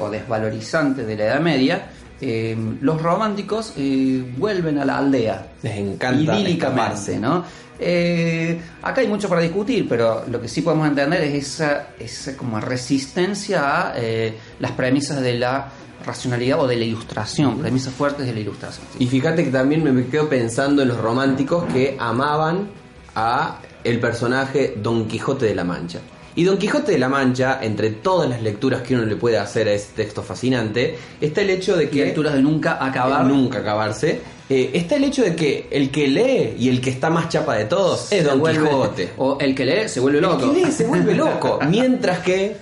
o 0.00 0.10
desvalorizante 0.10 1.04
de 1.04 1.16
la 1.16 1.24
Edad 1.26 1.40
Media, 1.40 1.86
em, 2.20 2.78
los 2.80 3.00
románticos 3.00 3.72
eh, 3.76 4.24
vuelven 4.36 4.78
a 4.78 4.84
la 4.84 4.98
aldea 4.98 5.52
Les 5.62 5.76
encanta 5.76 6.38
idílicamente. 6.38 7.18
¿no? 7.18 7.44
Eh, 7.78 8.58
acá 8.82 9.00
hay 9.00 9.08
mucho 9.08 9.28
para 9.28 9.40
discutir, 9.40 9.86
pero 9.88 10.24
lo 10.30 10.40
que 10.40 10.48
sí 10.48 10.62
podemos 10.62 10.88
entender 10.88 11.22
es 11.22 11.34
esa, 11.34 11.88
esa 11.98 12.36
como 12.36 12.60
resistencia 12.60 13.90
a 13.90 13.94
eh, 13.96 14.34
las 14.60 14.72
premisas 14.72 15.20
de 15.20 15.34
la 15.34 15.68
racionalidad 16.04 16.60
o 16.60 16.66
de 16.66 16.76
la 16.76 16.84
ilustración, 16.84 17.58
premisas 17.58 17.92
fuertes 17.92 18.26
de 18.26 18.32
la 18.32 18.40
ilustración. 18.40 18.86
Y 18.98 19.06
fíjate 19.06 19.44
que 19.44 19.50
también 19.50 19.82
me 19.82 20.06
quedo 20.06 20.28
pensando 20.28 20.82
en 20.82 20.88
los 20.88 20.98
románticos 20.98 21.64
que 21.72 21.96
amaban 21.98 22.68
a 23.14 23.58
el 23.82 24.00
personaje 24.00 24.74
Don 24.76 25.06
Quijote 25.06 25.46
de 25.46 25.54
la 25.54 25.64
Mancha. 25.64 26.00
Y 26.36 26.44
Don 26.44 26.58
Quijote 26.58 26.92
de 26.92 26.98
la 26.98 27.08
Mancha, 27.08 27.58
entre 27.62 27.90
todas 27.90 28.28
las 28.28 28.42
lecturas 28.42 28.82
que 28.82 28.94
uno 28.94 29.04
le 29.06 29.16
puede 29.16 29.38
hacer 29.38 29.68
a 29.68 29.72
ese 29.72 29.88
texto 29.96 30.22
fascinante, 30.22 30.96
está 31.20 31.40
el 31.40 31.50
hecho 31.50 31.76
de 31.76 31.88
que 31.88 32.04
Lecturas 32.04 32.34
de 32.34 32.42
nunca 32.42 32.78
acabar. 32.84 33.24
nunca 33.24 33.58
acabarse, 33.60 34.20
eh, 34.48 34.70
está 34.74 34.96
el 34.96 35.04
hecho 35.04 35.22
de 35.24 35.34
que 35.34 35.66
el 35.70 35.90
que 35.90 36.06
lee 36.08 36.54
y 36.58 36.68
el 36.68 36.80
que 36.80 36.90
está 36.90 37.08
más 37.10 37.28
chapa 37.30 37.56
de 37.56 37.64
todos 37.64 38.02
es 38.12 38.18
se 38.18 38.22
Don 38.22 38.38
vuelve- 38.40 38.68
Quijote. 38.68 39.08
O 39.16 39.38
el 39.40 39.54
que 39.54 39.64
lee 39.64 39.88
se 39.88 39.98
vuelve 40.00 40.20
loco. 40.20 40.44
El 40.44 40.50
que 40.60 40.66
lee 40.66 40.72
se 40.72 40.84
vuelve 40.84 41.14
loco, 41.14 41.58
mientras 41.70 42.18
que 42.20 42.56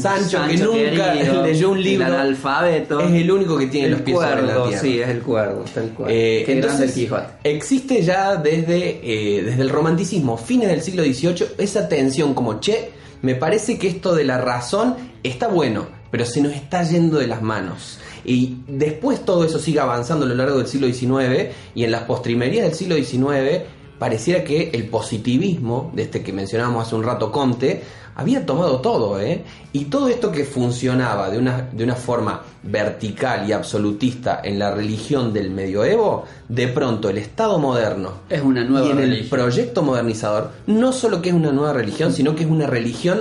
Sancho, 0.00 0.38
que 0.48 0.56
nunca 0.58 1.12
querido, 1.14 1.42
leyó 1.46 1.70
un 1.70 1.82
libro, 1.82 2.06
el 2.06 2.14
analfabeto, 2.14 3.00
es 3.00 3.12
el 3.12 3.30
único 3.30 3.56
que 3.56 3.66
tiene 3.66 3.86
el 3.86 3.92
los 3.92 4.00
pies 4.02 4.16
sobre 4.18 4.30
la 4.36 4.40
cuerdo, 4.42 4.64
tierra. 4.68 4.82
sí, 4.82 5.00
es 5.00 5.08
el 5.08 5.20
cuerdo, 5.20 5.64
tal 5.74 5.88
cual. 5.90 6.10
Eh, 6.10 6.44
entonces, 6.48 6.80
el 6.88 6.92
Quijote. 6.94 7.24
existe 7.44 8.02
ya 8.02 8.36
desde, 8.36 9.00
eh, 9.02 9.42
desde 9.42 9.62
el 9.62 9.70
romanticismo, 9.70 10.36
fines 10.36 10.68
del 10.68 10.82
siglo 10.82 11.02
XVIII, 11.02 11.46
esa 11.58 11.88
tensión 11.88 12.34
como, 12.34 12.60
che, 12.60 12.90
me 13.22 13.34
parece 13.34 13.78
que 13.78 13.88
esto 13.88 14.14
de 14.14 14.24
la 14.24 14.38
razón 14.38 14.96
está 15.22 15.48
bueno, 15.48 15.86
pero 16.10 16.26
se 16.26 16.42
nos 16.42 16.52
está 16.52 16.82
yendo 16.82 17.18
de 17.18 17.26
las 17.26 17.40
manos. 17.42 17.98
Y 18.24 18.58
después 18.68 19.24
todo 19.24 19.44
eso 19.44 19.58
sigue 19.58 19.80
avanzando 19.80 20.26
a 20.26 20.28
lo 20.28 20.34
largo 20.34 20.58
del 20.58 20.66
siglo 20.66 20.86
XIX 20.86 21.54
y 21.74 21.84
en 21.84 21.90
las 21.90 22.02
postrimerías 22.02 22.66
del 22.66 22.74
siglo 22.74 22.96
XIX 22.96 23.62
pareciera 24.02 24.42
que 24.42 24.70
el 24.74 24.88
positivismo, 24.88 25.92
de 25.94 26.02
este 26.02 26.24
que 26.24 26.32
mencionábamos 26.32 26.88
hace 26.88 26.96
un 26.96 27.04
rato 27.04 27.30
Comte, 27.30 27.84
había 28.16 28.44
tomado 28.44 28.80
todo, 28.80 29.20
¿eh? 29.20 29.44
Y 29.72 29.84
todo 29.84 30.08
esto 30.08 30.32
que 30.32 30.44
funcionaba 30.44 31.30
de 31.30 31.38
una, 31.38 31.68
de 31.72 31.84
una 31.84 31.94
forma 31.94 32.42
vertical 32.64 33.48
y 33.48 33.52
absolutista 33.52 34.40
en 34.42 34.58
la 34.58 34.74
religión 34.74 35.32
del 35.32 35.52
medioevo, 35.52 36.24
de 36.48 36.66
pronto 36.66 37.10
el 37.10 37.18
Estado 37.18 37.60
moderno 37.60 38.10
Es 38.28 38.42
una 38.42 38.64
nueva 38.64 38.88
y 38.88 38.90
en 38.90 38.98
el 38.98 39.10
religión. 39.10 39.30
proyecto 39.30 39.82
modernizador, 39.84 40.50
no 40.66 40.92
solo 40.92 41.22
que 41.22 41.28
es 41.28 41.34
una 41.36 41.52
nueva 41.52 41.72
religión, 41.72 42.12
sino 42.12 42.34
que 42.34 42.42
es 42.42 42.50
una 42.50 42.66
religión 42.66 43.20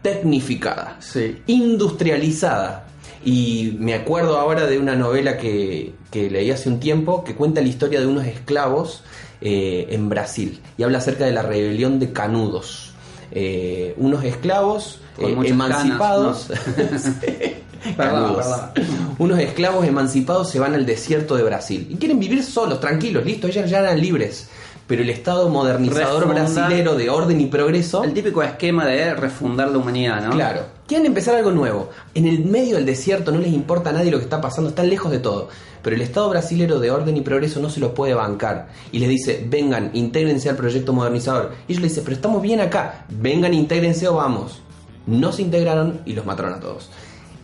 tecnificada 0.00 0.96
Sí. 1.00 1.42
industrializada. 1.48 2.86
Y 3.24 3.76
me 3.78 3.94
acuerdo 3.94 4.38
ahora 4.38 4.66
de 4.66 4.78
una 4.78 4.96
novela 4.96 5.36
que, 5.36 5.92
que 6.10 6.30
leí 6.30 6.50
hace 6.50 6.68
un 6.68 6.80
tiempo 6.80 7.22
que 7.22 7.34
cuenta 7.34 7.60
la 7.60 7.68
historia 7.68 8.00
de 8.00 8.06
unos 8.06 8.26
esclavos 8.26 9.02
eh, 9.42 9.88
en 9.90 10.08
Brasil 10.08 10.60
y 10.78 10.82
habla 10.82 10.98
acerca 10.98 11.24
de 11.26 11.32
la 11.32 11.42
rebelión 11.42 11.98
de 11.98 12.12
Canudos. 12.12 12.92
Eh, 13.32 13.94
unos 13.98 14.24
esclavos 14.24 15.00
eh, 15.18 15.36
emancipados. 15.44 16.48
canas, 16.76 17.02
Sí, 17.20 17.54
Perdón, 17.96 18.34
Canudos. 18.36 18.46
perdón. 18.46 19.14
Unos 19.18 19.38
esclavos 19.38 19.86
emancipados 19.86 20.50
se 20.50 20.58
van 20.58 20.74
al 20.74 20.84
desierto 20.86 21.36
de 21.36 21.42
Brasil 21.42 21.86
y 21.90 21.96
quieren 21.96 22.18
vivir 22.18 22.42
solos, 22.42 22.80
tranquilos, 22.80 23.24
listo, 23.24 23.46
ellos 23.46 23.68
ya 23.70 23.78
eran 23.80 24.00
libres. 24.00 24.48
Pero 24.90 25.02
el 25.02 25.10
Estado 25.10 25.48
modernizador 25.48 26.24
Refundar- 26.26 26.52
brasilero 26.52 26.96
de 26.96 27.08
orden 27.10 27.40
y 27.40 27.46
progreso 27.46 28.02
El 28.02 28.12
típico 28.12 28.42
esquema 28.42 28.84
de 28.86 29.14
refundar 29.14 29.70
la 29.70 29.78
humanidad, 29.78 30.20
¿no? 30.22 30.30
Claro. 30.32 30.62
Quieren 30.88 31.06
empezar 31.06 31.36
algo 31.36 31.52
nuevo. 31.52 31.90
En 32.14 32.26
el 32.26 32.44
medio 32.44 32.74
del 32.74 32.84
desierto 32.84 33.30
no 33.30 33.38
les 33.38 33.52
importa 33.52 33.90
a 33.90 33.92
nadie 33.92 34.10
lo 34.10 34.18
que 34.18 34.24
está 34.24 34.40
pasando, 34.40 34.70
están 34.70 34.90
lejos 34.90 35.12
de 35.12 35.20
todo. 35.20 35.48
Pero 35.80 35.94
el 35.94 36.02
Estado 36.02 36.28
brasilero 36.28 36.80
de 36.80 36.90
orden 36.90 37.16
y 37.16 37.20
progreso 37.20 37.60
no 37.60 37.70
se 37.70 37.78
lo 37.78 37.94
puede 37.94 38.14
bancar. 38.14 38.68
Y 38.90 38.98
les 38.98 39.08
dice, 39.08 39.46
vengan, 39.48 39.90
intégrense 39.94 40.50
al 40.50 40.56
proyecto 40.56 40.92
modernizador. 40.92 41.52
Y 41.68 41.72
ellos 41.72 41.82
le 41.82 41.88
dicen, 41.88 42.02
pero 42.04 42.16
estamos 42.16 42.42
bien 42.42 42.60
acá, 42.60 43.06
vengan, 43.08 43.54
intégrense 43.54 44.08
o 44.08 44.14
vamos. 44.16 44.60
No 45.06 45.30
se 45.32 45.42
integraron 45.42 46.00
y 46.04 46.12
los 46.14 46.26
mataron 46.26 46.54
a 46.54 46.60
todos. 46.60 46.90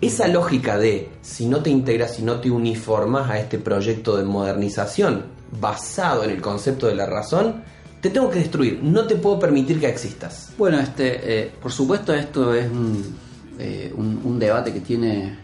Esa 0.00 0.28
lógica 0.28 0.76
de 0.78 1.08
si 1.22 1.46
no 1.46 1.62
te 1.62 1.70
integras, 1.70 2.16
si 2.16 2.22
no 2.22 2.40
te 2.40 2.50
uniformas 2.50 3.30
a 3.30 3.38
este 3.38 3.58
proyecto 3.58 4.16
de 4.16 4.24
modernización 4.24 5.24
basado 5.60 6.24
en 6.24 6.30
el 6.30 6.40
concepto 6.42 6.86
de 6.86 6.94
la 6.94 7.06
razón, 7.06 7.62
te 8.00 8.10
tengo 8.10 8.28
que 8.30 8.40
destruir, 8.40 8.80
no 8.82 9.06
te 9.06 9.16
puedo 9.16 9.38
permitir 9.38 9.80
que 9.80 9.88
existas. 9.88 10.52
Bueno, 10.58 10.78
este, 10.78 11.44
eh, 11.44 11.52
por 11.62 11.72
supuesto 11.72 12.12
esto 12.12 12.54
es 12.54 12.70
un, 12.70 13.16
eh, 13.58 13.92
un, 13.96 14.20
un 14.22 14.38
debate 14.38 14.72
que 14.72 14.80
tiene 14.80 15.38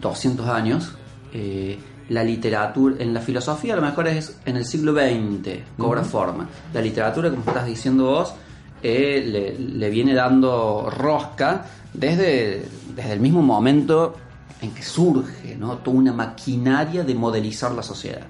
200 0.00 0.46
años. 0.48 0.92
eh, 1.32 1.78
la 2.08 2.24
literatura, 2.24 2.96
en 3.00 3.12
la 3.12 3.20
filosofía 3.20 3.74
a 3.74 3.76
lo 3.76 3.82
mejor 3.82 4.08
es 4.08 4.38
en 4.46 4.56
el 4.56 4.64
siglo 4.64 4.94
XX, 4.94 5.58
cobra 5.76 6.02
forma. 6.02 6.48
La 6.72 6.80
literatura, 6.80 7.28
como 7.28 7.42
estás 7.42 7.66
diciendo 7.66 8.04
vos, 8.04 8.32
eh, 8.82 9.22
le, 9.26 9.58
le 9.58 9.90
viene 9.90 10.14
dando 10.14 10.88
rosca 10.88 11.66
desde, 11.94 12.64
desde 12.94 13.12
el 13.12 13.20
mismo 13.20 13.42
momento 13.42 14.16
en 14.60 14.72
que 14.72 14.82
surge, 14.82 15.56
¿no? 15.56 15.78
Toda 15.78 15.96
una 15.96 16.12
maquinaria 16.12 17.04
de 17.04 17.14
modelizar 17.14 17.72
la 17.72 17.82
sociedad. 17.82 18.26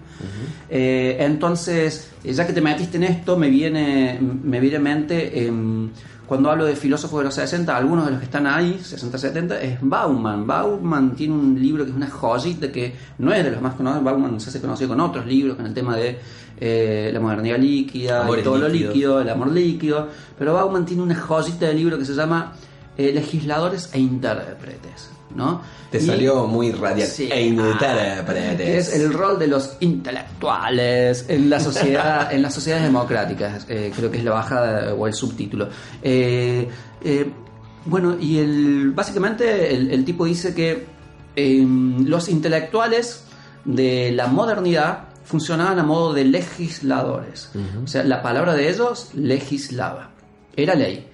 Eh, 0.69 1.17
entonces, 1.21 2.11
ya 2.23 2.47
que 2.47 2.53
te 2.53 2.61
metiste 2.61 2.97
en 2.97 3.05
esto, 3.05 3.37
me 3.37 3.49
viene, 3.49 4.19
me 4.21 4.61
viene 4.61 4.77
a 4.77 4.81
mente, 4.81 5.47
em, 5.47 5.91
cuando 6.27 6.51
hablo 6.51 6.67
de 6.67 6.77
filósofos 6.77 7.21
de 7.21 7.25
los 7.25 7.35
60, 7.35 7.75
algunos 7.75 8.05
de 8.05 8.11
los 8.11 8.21
que 8.21 8.27
están 8.27 8.47
ahí, 8.47 8.79
60-70, 8.83 9.59
es 9.63 9.79
Bauman. 9.81 10.47
Bauman 10.47 11.15
tiene 11.15 11.33
un 11.33 11.61
libro 11.61 11.85
que 11.85 11.91
es 11.91 11.97
una 11.97 12.11
joyita 12.11 12.71
que 12.71 12.95
no 13.19 13.33
es 13.33 13.43
de 13.43 13.51
los 13.51 13.63
más 13.63 13.75
conocidos. 13.75 14.05
Bauman 14.05 14.39
se 14.39 14.51
hace 14.51 14.61
conocido 14.61 14.91
con 14.91 15.01
otros 15.01 15.25
libros, 15.25 15.57
con 15.57 15.65
el 15.65 15.73
tema 15.73 15.97
de 15.97 16.19
eh, 16.61 17.11
la 17.15 17.21
modernidad 17.21 17.59
líquida, 17.59 18.29
y 18.39 18.43
todo 18.43 18.59
lo 18.59 18.69
líquido, 18.69 19.23
el 19.23 19.31
amor 19.31 19.51
líquido. 19.51 20.09
Pero 20.39 20.53
Bauman 20.53 20.85
tiene 20.85 21.03
una 21.03 21.15
joyita 21.15 21.67
de 21.67 21.73
libro 21.73 21.97
que 21.97 22.05
se 22.05 22.15
llama 22.15 22.53
eh, 22.99 23.13
Legisladores 23.15 23.89
e 23.95 24.01
Intérpretes. 24.01 25.11
¿no? 25.35 25.61
Te 25.91 25.99
Y- 25.99 26.01
salió 26.07 26.47
muy 26.47 26.73
radial. 26.73 27.07
Sí. 27.07 27.29
E 27.31 27.43
intérpretes. 27.47 28.55
Ah, 28.55 28.57
que 28.57 28.79
es 28.79 28.95
el 28.95 29.13
rol 29.13 29.39
de 29.39 29.47
los 29.47 29.77
intelectuales 29.81 31.27
en 31.29 31.51
la 31.51 31.61
sociedad 31.61 32.33
en 32.33 32.43
las 32.43 32.55
sociedades 32.55 32.85
democráticas 32.87 33.67
eh, 33.69 33.93
creo 33.95 34.11
que 34.11 34.19
es 34.19 34.25
la 34.25 34.33
bajada 34.33 34.95
o 34.95 35.07
el 35.07 35.13
subtítulo 35.15 35.69
Eh, 36.03 36.69
bueno 37.85 38.17
y 38.21 38.39
el 38.39 38.91
básicamente 38.95 39.75
el, 39.75 39.91
el 39.91 40.05
tipo 40.05 40.25
dice 40.25 40.55
que 40.55 40.87
eh, 41.37 41.65
los 42.05 42.29
intelectuales 42.29 43.25
de 43.65 44.11
la 44.13 44.27
modernidad 44.27 45.09
funcionaban 45.25 45.79
a 45.79 45.83
modo 45.85 46.15
de 46.15 46.25
legisladores 46.25 47.51
o 47.85 47.87
sea 47.87 48.03
la 48.03 48.23
palabra 48.23 48.55
de 48.55 48.71
ellos 48.71 49.11
legislaba 49.15 50.11
era 50.57 50.75
ley 50.75 51.07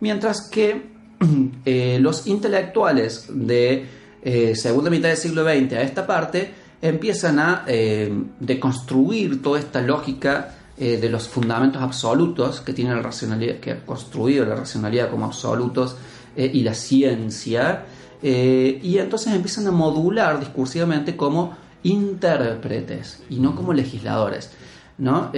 mientras 0.00 0.48
que 0.50 0.91
eh, 1.64 1.98
los 2.00 2.26
intelectuales 2.26 3.26
de 3.28 3.86
eh, 4.22 4.54
segunda 4.56 4.90
mitad 4.90 5.08
del 5.08 5.16
siglo 5.16 5.44
XX 5.44 5.72
a 5.74 5.82
esta 5.82 6.06
parte 6.06 6.50
empiezan 6.80 7.38
a 7.38 7.64
eh, 7.66 8.12
deconstruir 8.40 9.42
toda 9.42 9.58
esta 9.58 9.80
lógica 9.80 10.56
de 10.74 11.08
los 11.08 11.28
fundamentos 11.28 11.80
absolutos 11.80 12.60
que 12.60 12.72
tiene 12.72 12.92
la 12.92 13.02
racionalidad, 13.02 13.60
que 13.60 13.70
ha 13.70 13.86
construido 13.86 14.44
la 14.44 14.56
racionalidad 14.56 15.10
como 15.10 15.26
absolutos 15.26 15.94
y 16.34 16.62
la 16.62 16.74
ciencia, 16.74 17.84
y 18.20 18.98
entonces 18.98 19.32
empiezan 19.32 19.68
a 19.68 19.70
modular 19.70 20.40
discursivamente 20.40 21.14
como 21.14 21.56
intérpretes 21.84 23.22
y 23.30 23.36
no 23.36 23.54
como 23.54 23.72
legisladores. 23.72 24.50
¿no? 24.98 25.30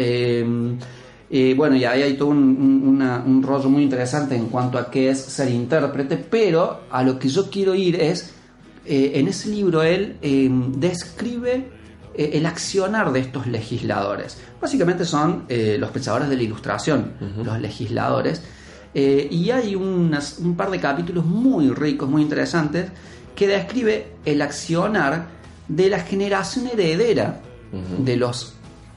Eh, 1.37 1.53
bueno, 1.57 1.75
y 1.75 1.85
ahí 1.85 2.01
hay 2.03 2.15
todo 2.17 2.29
un, 2.29 2.39
un- 2.39 2.83
una- 2.95 3.21
un 3.27 3.43
rollo 3.43 3.69
muy 3.69 3.83
interesante 3.83 4.37
en 4.37 4.47
cuanto 4.47 4.79
a 4.79 4.89
qué 4.89 5.11
es 5.11 5.19
ser 5.21 5.51
intérprete, 5.51 6.17
pero 6.17 6.83
a 6.93 7.03
lo 7.03 7.19
que 7.19 7.29
yo 7.29 7.51
quiero 7.51 7.75
ir 7.75 7.97
es, 8.01 8.31
eh, 8.87 9.13
en 9.17 9.27
ese 9.27 9.49
libro 9.49 9.83
él 9.83 10.17
eh, 10.23 10.49
describe 10.77 11.71
eh, 12.15 12.31
el 12.35 12.47
accionar 12.47 13.11
de 13.13 13.19
estos 13.19 13.49
legisladores. 13.49 14.39
Básicamente 14.61 15.05
son 15.05 15.45
eh, 15.49 15.77
los 15.81 15.91
pensadores 15.91 16.29
de 16.29 16.37
la 16.37 16.43
ilustración, 16.45 17.13
los 17.45 17.61
legisladores, 17.61 18.43
y 18.95 19.51
hay 19.51 19.75
unas- 19.75 20.39
un 20.39 20.55
par 20.55 20.71
de 20.71 20.79
capítulos 20.79 21.25
muy 21.27 21.69
ricos, 21.71 22.09
muy 22.09 22.23
interesantes, 22.23 22.87
que 23.35 23.49
describe 23.49 24.13
el 24.25 24.41
accionar 24.41 25.27
de 25.67 25.91
la 25.91 25.99
generación 25.99 26.69
heredera 26.69 27.41
de 28.05 28.17
los 28.17 28.55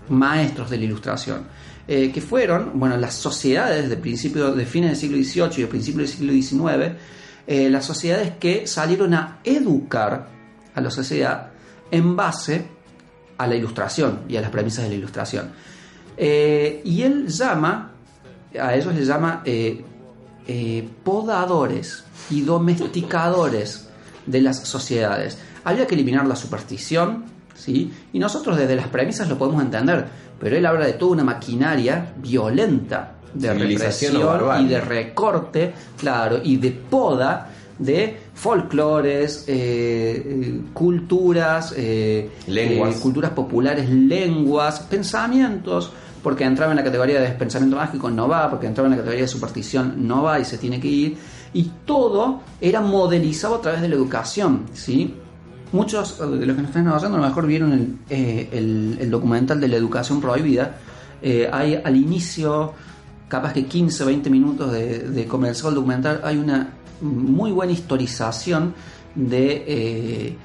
maestros 0.09 0.69
de 0.69 0.77
la 0.77 0.83
ilustración, 0.83 1.47
eh, 1.89 2.11
que 2.11 2.19
fueron, 2.19 2.71
bueno, 2.77 2.97
las 2.97 3.13
sociedades 3.13 3.89
de 3.89 3.95
principio, 3.95 4.51
de 4.53 4.65
fines 4.65 4.89
del 4.89 4.99
siglo 4.99 5.17
XVIII 5.23 5.59
y 5.59 5.61
de 5.61 5.67
principios 5.67 6.09
del 6.09 6.17
siglo 6.17 6.33
XIX, 6.33 6.97
eh, 7.47 7.69
las 7.69 7.85
sociedades 7.85 8.33
que 8.37 8.67
salieron 8.67 9.13
a 9.13 9.39
educar 9.43 10.27
a 10.75 10.81
la 10.81 10.91
sociedad 10.91 11.51
en 11.89 12.15
base 12.15 12.67
a 13.37 13.47
la 13.47 13.55
ilustración 13.55 14.23
y 14.27 14.35
a 14.35 14.41
las 14.41 14.49
premisas 14.49 14.83
de 14.83 14.89
la 14.89 14.95
ilustración. 14.95 15.51
Eh, 16.17 16.81
y 16.83 17.03
él 17.03 17.27
llama, 17.27 17.93
a 18.59 18.75
ellos 18.75 18.93
les 18.93 19.07
llama 19.07 19.43
podadores 21.03 22.03
y 22.29 22.41
domesticadores 22.41 23.87
de 24.25 24.41
las 24.41 24.59
sociedades. 24.67 25.37
Había 25.63 25.87
que 25.87 25.95
eliminar 25.95 26.25
la 26.27 26.35
superstición, 26.35 27.36
¿sí? 27.57 27.91
Y 28.13 28.19
nosotros 28.19 28.57
desde 28.57 28.75
las 28.75 28.87
premisas 28.87 29.27
lo 29.27 29.37
podemos 29.37 29.61
entender, 29.61 30.05
pero 30.39 30.55
él 30.55 30.65
habla 30.65 30.85
de 30.85 30.93
toda 30.93 31.11
una 31.11 31.23
maquinaria 31.23 32.13
violenta 32.17 33.15
de 33.33 33.53
represión 33.53 34.21
y 34.61 34.67
de 34.67 34.79
recorte, 34.79 35.73
claro, 35.97 36.39
y 36.43 36.57
de 36.57 36.71
poda 36.71 37.49
de 37.79 38.17
folclores, 38.33 39.45
eh, 39.47 40.23
eh, 40.25 40.61
culturas, 40.73 41.73
eh, 41.77 42.29
Lenguas. 42.47 42.95
eh, 42.95 42.99
culturas 42.99 43.31
populares, 43.31 43.89
lenguas, 43.89 44.79
pensamientos, 44.79 45.91
porque 46.23 46.43
entraba 46.43 46.71
en 46.71 46.77
la 46.77 46.83
categoría 46.83 47.21
de 47.21 47.29
pensamiento 47.29 47.75
mágico, 47.77 48.09
no 48.09 48.27
va, 48.27 48.49
porque 48.49 48.65
entraba 48.67 48.87
en 48.87 48.91
la 48.91 48.97
categoría 48.97 49.23
de 49.23 49.27
superstición, 49.27 50.07
no 50.07 50.23
va 50.23 50.39
y 50.39 50.45
se 50.45 50.57
tiene 50.57 50.79
que 50.79 50.87
ir, 50.87 51.17
y 51.53 51.71
todo 51.85 52.41
era 52.59 52.81
modelizado 52.81 53.55
a 53.55 53.61
través 53.61 53.81
de 53.81 53.89
la 53.89 53.95
educación, 53.95 54.65
¿sí? 54.73 55.13
Muchos 55.71 56.17
de 56.19 56.45
los 56.45 56.55
que 56.55 56.61
nos 56.61 56.69
están 56.69 56.87
oyendo 56.87 57.17
a 57.17 57.21
lo 57.21 57.27
mejor 57.27 57.45
vieron 57.45 57.73
el, 57.73 57.97
eh, 58.09 58.49
el- 58.53 58.97
el 59.01 59.11
documental 59.11 59.59
de 59.59 59.67
la 59.67 59.75
educación 59.75 60.21
prohibida. 60.21 60.77
Eh, 61.21 61.49
hay 61.51 61.75
al 61.75 61.95
inicio, 61.95 62.73
capaz 63.27 63.53
que 63.53 63.65
15, 63.65 64.05
20 64.05 64.29
minutos 64.29 64.71
de, 64.71 64.99
de 65.09 65.25
comenzar 65.25 65.69
el 65.69 65.75
documental, 65.75 66.21
hay 66.23 66.37
una 66.37 66.69
muy 67.01 67.51
buena 67.51 67.73
historización 67.73 68.73
de 69.13 69.63
eh, 69.67 70.37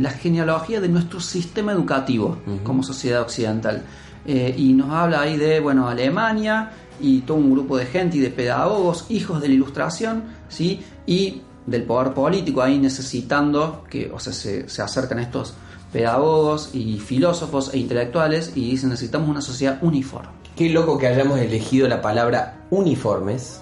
la 0.00 0.10
genealogía 0.10 0.80
de 0.80 0.88
nuestro 0.88 1.20
sistema 1.20 1.72
educativo 1.72 2.36
como 2.64 2.82
sociedad 2.82 3.22
occidental. 3.22 3.82
Y 4.26 4.72
nos 4.74 4.90
habla 4.90 5.20
ahí 5.22 5.36
de, 5.36 5.58
bueno, 5.60 5.88
Alemania 5.88 6.70
y 7.00 7.20
todo 7.20 7.38
un 7.38 7.52
grupo 7.52 7.76
de 7.76 7.86
gente 7.86 8.16
y 8.18 8.20
de 8.20 8.30
pedagogos, 8.30 9.06
hijos 9.08 9.40
de 9.40 9.48
la 9.48 9.54
ilustración, 9.54 10.24
¿sí? 10.48 10.80
Y 11.06 11.42
del 11.66 11.84
poder 11.84 12.12
político 12.14 12.62
ahí 12.62 12.78
necesitando 12.78 13.84
que, 13.90 14.10
o 14.12 14.18
sea, 14.18 14.32
se, 14.32 14.68
se 14.68 14.82
acercan 14.82 15.18
estos 15.20 15.54
pedagogos 15.92 16.70
y 16.74 16.98
filósofos 16.98 17.72
e 17.74 17.78
intelectuales 17.78 18.52
y 18.54 18.70
dicen 18.70 18.88
necesitamos 18.90 19.28
una 19.28 19.40
sociedad 19.42 19.78
uniforme. 19.82 20.28
Qué 20.56 20.68
loco 20.70 20.98
que 20.98 21.06
hayamos 21.06 21.38
elegido 21.38 21.86
la 21.88 22.00
palabra 22.02 22.58
uniformes 22.70 23.60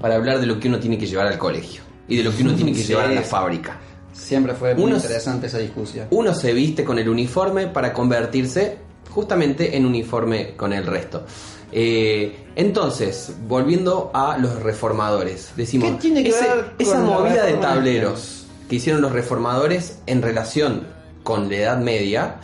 para 0.00 0.16
hablar 0.16 0.40
de 0.40 0.46
lo 0.46 0.60
que 0.60 0.68
uno 0.68 0.78
tiene 0.78 0.98
que 0.98 1.06
llevar 1.06 1.26
al 1.26 1.38
colegio 1.38 1.82
y 2.06 2.16
de 2.18 2.24
lo 2.24 2.34
que 2.34 2.42
uno 2.42 2.54
tiene 2.54 2.72
que 2.72 2.80
Sí. 2.82 2.88
llevar 2.88 3.06
a 3.06 3.12
la 3.14 3.22
fábrica. 3.22 3.78
Siempre 4.12 4.54
fue 4.54 4.74
muy 4.74 4.84
Uno- 4.84 4.96
interesante 4.96 5.46
esa 5.46 5.58
discusión. 5.58 6.06
Uno 6.10 6.34
se 6.34 6.52
viste 6.52 6.84
con 6.84 6.98
el 6.98 7.08
uniforme 7.08 7.66
para 7.68 7.92
convertirse 7.92 8.78
justamente 9.10 9.76
en 9.76 9.86
uniforme 9.86 10.54
con 10.56 10.72
el 10.72 10.86
resto. 10.86 11.24
Eh, 11.72 12.46
entonces, 12.56 13.32
volviendo 13.46 14.10
a 14.14 14.38
los 14.38 14.62
reformadores, 14.62 15.52
decimos, 15.56 15.90
¿Qué 15.92 15.96
tiene 15.98 16.22
que 16.22 16.30
ese- 16.30 16.40
ver 16.48 16.72
esa 16.78 17.00
movida 17.00 17.44
de 17.44 17.54
tableros 17.54 18.46
que 18.68 18.76
hicieron 18.76 19.00
los 19.02 19.12
reformadores 19.12 19.98
en 20.06 20.22
relación 20.22 20.86
con 21.22 21.48
la 21.50 21.56
Edad 21.56 21.78
Media, 21.78 22.36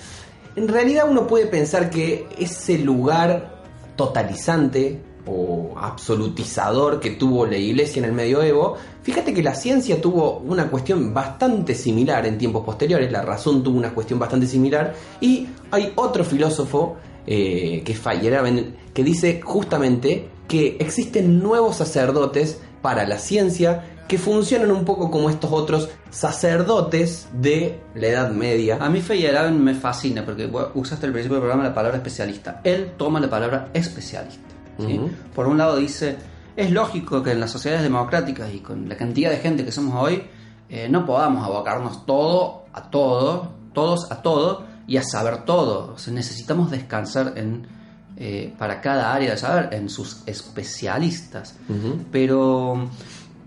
en 0.56 0.68
realidad 0.68 1.06
uno 1.10 1.26
puede 1.26 1.46
pensar 1.46 1.90
que 1.90 2.26
ese 2.38 2.78
lugar 2.78 3.62
totalizante 3.96 5.00
o 5.26 5.74
absolutizador 5.76 7.00
que 7.00 7.10
tuvo 7.10 7.46
la 7.46 7.56
iglesia 7.56 8.00
en 8.00 8.06
el 8.06 8.12
medioevo, 8.12 8.76
fíjate 9.02 9.32
que 9.32 9.42
la 9.42 9.54
ciencia 9.54 10.00
tuvo 10.00 10.38
una 10.38 10.70
cuestión 10.70 11.14
bastante 11.14 11.74
similar 11.74 12.26
en 12.26 12.38
tiempos 12.38 12.64
posteriores, 12.64 13.10
la 13.10 13.22
razón 13.22 13.62
tuvo 13.62 13.78
una 13.78 13.94
cuestión 13.94 14.18
bastante 14.18 14.46
similar, 14.46 14.94
y 15.20 15.48
hay 15.70 15.92
otro 15.96 16.24
filósofo 16.24 16.96
eh, 17.26 17.82
que 17.84 17.92
es 17.92 17.98
Feyerabend 17.98 18.92
que 18.92 19.02
dice 19.02 19.40
justamente 19.42 20.28
que 20.46 20.76
existen 20.78 21.42
nuevos 21.42 21.76
sacerdotes 21.76 22.60
para 22.82 23.06
la 23.06 23.18
ciencia 23.18 23.90
que 24.06 24.18
funcionan 24.18 24.70
un 24.70 24.84
poco 24.84 25.10
como 25.10 25.30
estos 25.30 25.50
otros 25.50 25.88
sacerdotes 26.10 27.28
de 27.32 27.80
la 27.94 28.08
Edad 28.08 28.30
Media. 28.30 28.76
A 28.80 28.90
mí 28.90 29.00
Feyerabend 29.00 29.58
me 29.58 29.74
fascina 29.74 30.24
porque 30.24 30.50
usaste 30.74 31.06
al 31.06 31.12
principio 31.12 31.36
del 31.36 31.42
programa 31.42 31.64
la 31.64 31.74
palabra 31.74 31.96
especialista. 31.96 32.60
Él 32.62 32.92
toma 32.98 33.20
la 33.20 33.30
palabra 33.30 33.70
especialista. 33.72 34.53
Por 35.34 35.46
un 35.46 35.58
lado 35.58 35.76
dice, 35.76 36.16
es 36.56 36.70
lógico 36.70 37.22
que 37.22 37.32
en 37.32 37.40
las 37.40 37.50
sociedades 37.50 37.82
democráticas 37.82 38.52
y 38.52 38.58
con 38.58 38.88
la 38.88 38.96
cantidad 38.96 39.30
de 39.30 39.38
gente 39.38 39.64
que 39.64 39.72
somos 39.72 39.94
hoy, 40.02 40.22
eh, 40.68 40.88
no 40.88 41.04
podamos 41.04 41.44
abocarnos 41.44 42.06
todo 42.06 42.64
a 42.72 42.90
todo, 42.90 43.52
todos 43.72 44.10
a 44.10 44.22
todo 44.22 44.64
y 44.86 44.96
a 44.96 45.02
saber 45.02 45.44
todo. 45.44 45.94
O 45.94 45.98
sea, 45.98 46.12
necesitamos 46.12 46.70
descansar 46.70 47.34
en, 47.36 47.66
eh, 48.16 48.54
para 48.58 48.80
cada 48.80 49.14
área 49.14 49.32
de 49.32 49.36
saber 49.36 49.74
en 49.74 49.88
sus 49.88 50.22
especialistas. 50.26 51.56
Pero 52.10 52.88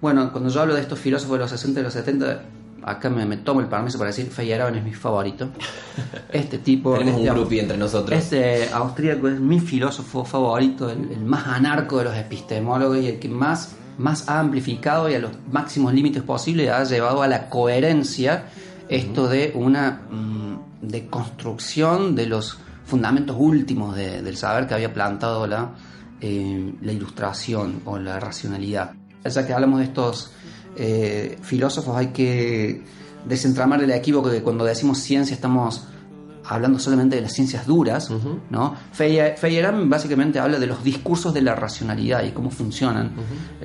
bueno, 0.02 0.32
cuando 0.32 0.50
yo 0.50 0.62
hablo 0.62 0.76
de 0.76 0.82
estos 0.82 1.00
filósofos 1.00 1.34
de 1.34 1.40
los 1.40 1.50
60 1.52 1.80
y 1.80 1.84
los 1.84 1.94
70, 1.94 2.42
acá 2.84 3.10
me, 3.10 3.26
me 3.26 3.38
tomo 3.38 3.60
el 3.62 3.68
permiso 3.68 3.98
para 3.98 4.10
decir 4.10 4.28
Feyerabend 4.28 4.78
es 4.78 4.84
mi 4.84 4.94
favorito. 4.94 5.50
Este 6.32 6.60
tipo. 6.60 6.98
Tenemos 6.98 7.20
este, 7.22 7.32
un 7.32 7.38
grupi 7.38 7.60
entre 7.60 7.78
nosotros. 7.78 8.18
Este 8.18 8.70
austríaco 8.72 9.28
es 9.30 9.40
mi 9.40 9.60
filósofo 9.60 10.24
favorito, 10.26 10.90
el, 10.90 11.12
el 11.12 11.24
más 11.26 11.48
anarco 11.48 11.98
de 12.00 12.04
los 12.06 12.16
epistemólogos 12.16 12.98
y 13.00 13.08
el 13.08 13.20
que 13.20 13.30
más, 13.30 13.76
más 13.98 14.28
ha 14.30 14.40
amplificado 14.40 15.10
y 15.10 15.16
a 15.16 15.20
los 15.20 15.32
máximos 15.52 15.94
límites 15.94 16.22
posibles 16.24 16.70
ha 16.70 16.84
llevado 16.84 17.22
a 17.24 17.28
la 17.28 17.50
coherencia 17.50 18.46
esto 18.90 19.28
de 19.28 19.52
una 19.56 20.02
mm, 20.10 20.58
de 20.88 21.08
construcción 21.08 22.16
de 22.16 22.26
los 22.28 22.58
fundamentos 22.86 23.36
últimos 23.40 23.96
de- 23.96 24.22
del 24.22 24.38
saber 24.38 24.68
que 24.68 24.74
había 24.76 24.94
plantado 24.94 25.46
la, 25.48 25.72
eh, 26.22 26.74
la 26.82 26.92
ilustración 26.94 27.82
o 27.86 27.98
la 27.98 28.20
racionalidad. 28.20 28.94
Ya 29.26 29.46
que 29.46 29.54
hablamos 29.54 29.80
de 29.80 29.86
estos 29.86 30.32
eh, 30.78 31.38
filósofos, 31.42 31.96
hay 31.98 32.08
que 32.08 32.84
desentramar 33.28 33.82
el 33.84 33.92
equívoco 33.92 34.30
de 34.30 34.38
que 34.38 34.44
cuando 34.44 34.64
decimos 34.66 35.00
ciencia 35.00 35.34
estamos 35.34 35.84
hablando 36.46 36.80
solamente 36.80 37.18
de 37.18 37.24
las 37.24 37.34
ciencias 37.34 37.66
duras, 37.68 38.10
¿no? 38.50 38.74
Feye- 38.98 39.36
Feyerabend 39.36 39.90
básicamente 39.90 40.40
habla 40.40 40.60
de 40.60 40.68
los 40.68 40.82
discursos 40.84 41.34
de 41.34 41.42
la 41.42 41.56
racionalidad 41.56 42.24
y 42.24 42.32
cómo 42.32 42.52
funcionan 42.52 43.12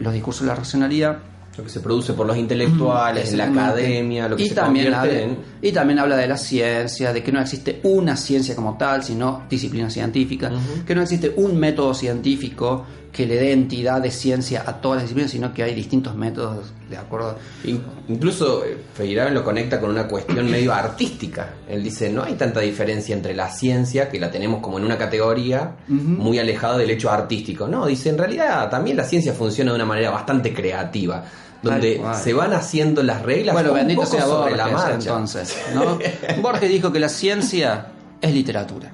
los 0.00 0.12
discursos 0.12 0.42
de 0.42 0.48
la 0.48 0.54
racionalidad. 0.56 1.18
Lo 1.56 1.64
que 1.64 1.68
se 1.70 1.80
produce 1.80 2.14
por 2.14 2.26
los 2.26 2.36
intelectuales, 2.38 3.34
la 3.34 3.44
academia, 3.68 4.26
lo 4.26 4.36
que 4.36 4.44
y 4.44 4.48
se 4.48 4.54
también 4.54 4.86
habla, 4.94 5.12
en... 5.20 5.38
Y 5.60 5.70
también 5.70 5.98
habla 5.98 6.16
de 6.16 6.26
la 6.26 6.38
ciencia, 6.38 7.12
de 7.12 7.22
que 7.22 7.30
no 7.30 7.40
existe 7.42 7.78
una 7.84 8.16
ciencia 8.16 8.56
como 8.56 8.78
tal, 8.78 9.04
sino 9.04 9.42
disciplina 9.50 9.90
científica, 9.90 10.50
que 10.86 10.94
no 10.94 11.02
existe 11.02 11.34
un 11.36 11.58
método 11.58 11.92
científico 11.92 12.86
que 13.12 13.26
le 13.26 13.34
dé 13.36 13.52
entidad 13.52 14.00
de 14.00 14.10
ciencia 14.10 14.64
a 14.66 14.80
todas 14.80 14.96
las 14.96 15.02
disciplinas, 15.04 15.30
sino 15.30 15.52
que 15.52 15.62
hay 15.62 15.74
distintos 15.74 16.14
métodos, 16.14 16.72
de 16.88 16.96
acuerdo. 16.96 17.36
In- 17.64 17.82
Incluso 18.08 18.64
eh, 18.64 18.76
Feyerabend 18.94 19.36
lo 19.36 19.44
conecta 19.44 19.78
con 19.80 19.90
una 19.90 20.08
cuestión 20.08 20.50
medio 20.50 20.72
artística. 20.74 21.50
Él 21.68 21.82
dice, 21.84 22.10
no 22.10 22.22
hay 22.22 22.34
tanta 22.34 22.60
diferencia 22.60 23.14
entre 23.14 23.34
la 23.34 23.50
ciencia, 23.50 24.08
que 24.08 24.18
la 24.18 24.30
tenemos 24.30 24.60
como 24.62 24.78
en 24.78 24.84
una 24.86 24.96
categoría 24.96 25.72
muy 25.88 26.38
alejada 26.38 26.78
del 26.78 26.88
hecho 26.90 27.10
artístico. 27.10 27.68
No, 27.68 27.84
dice, 27.86 28.08
en 28.08 28.16
realidad 28.16 28.70
también 28.70 28.96
la 28.96 29.04
ciencia 29.04 29.34
funciona 29.34 29.72
de 29.72 29.76
una 29.76 29.84
manera 29.86 30.10
bastante 30.10 30.54
creativa, 30.54 31.22
donde 31.62 32.00
se 32.14 32.32
van 32.32 32.54
haciendo 32.54 33.02
las 33.02 33.20
reglas 33.22 33.52
Bueno, 33.54 33.70
un 33.72 33.76
bendito 33.76 34.00
poco 34.00 34.12
sea 34.12 34.22
sobre 34.22 34.38
Borges 34.52 34.56
la 34.56 34.66
marcha. 34.68 34.94
entonces, 34.94 35.56
¿no? 35.74 35.98
Borges 36.42 36.68
dijo 36.70 36.90
que 36.90 36.98
la 36.98 37.08
ciencia 37.10 37.88
es 38.22 38.32
literatura, 38.32 38.90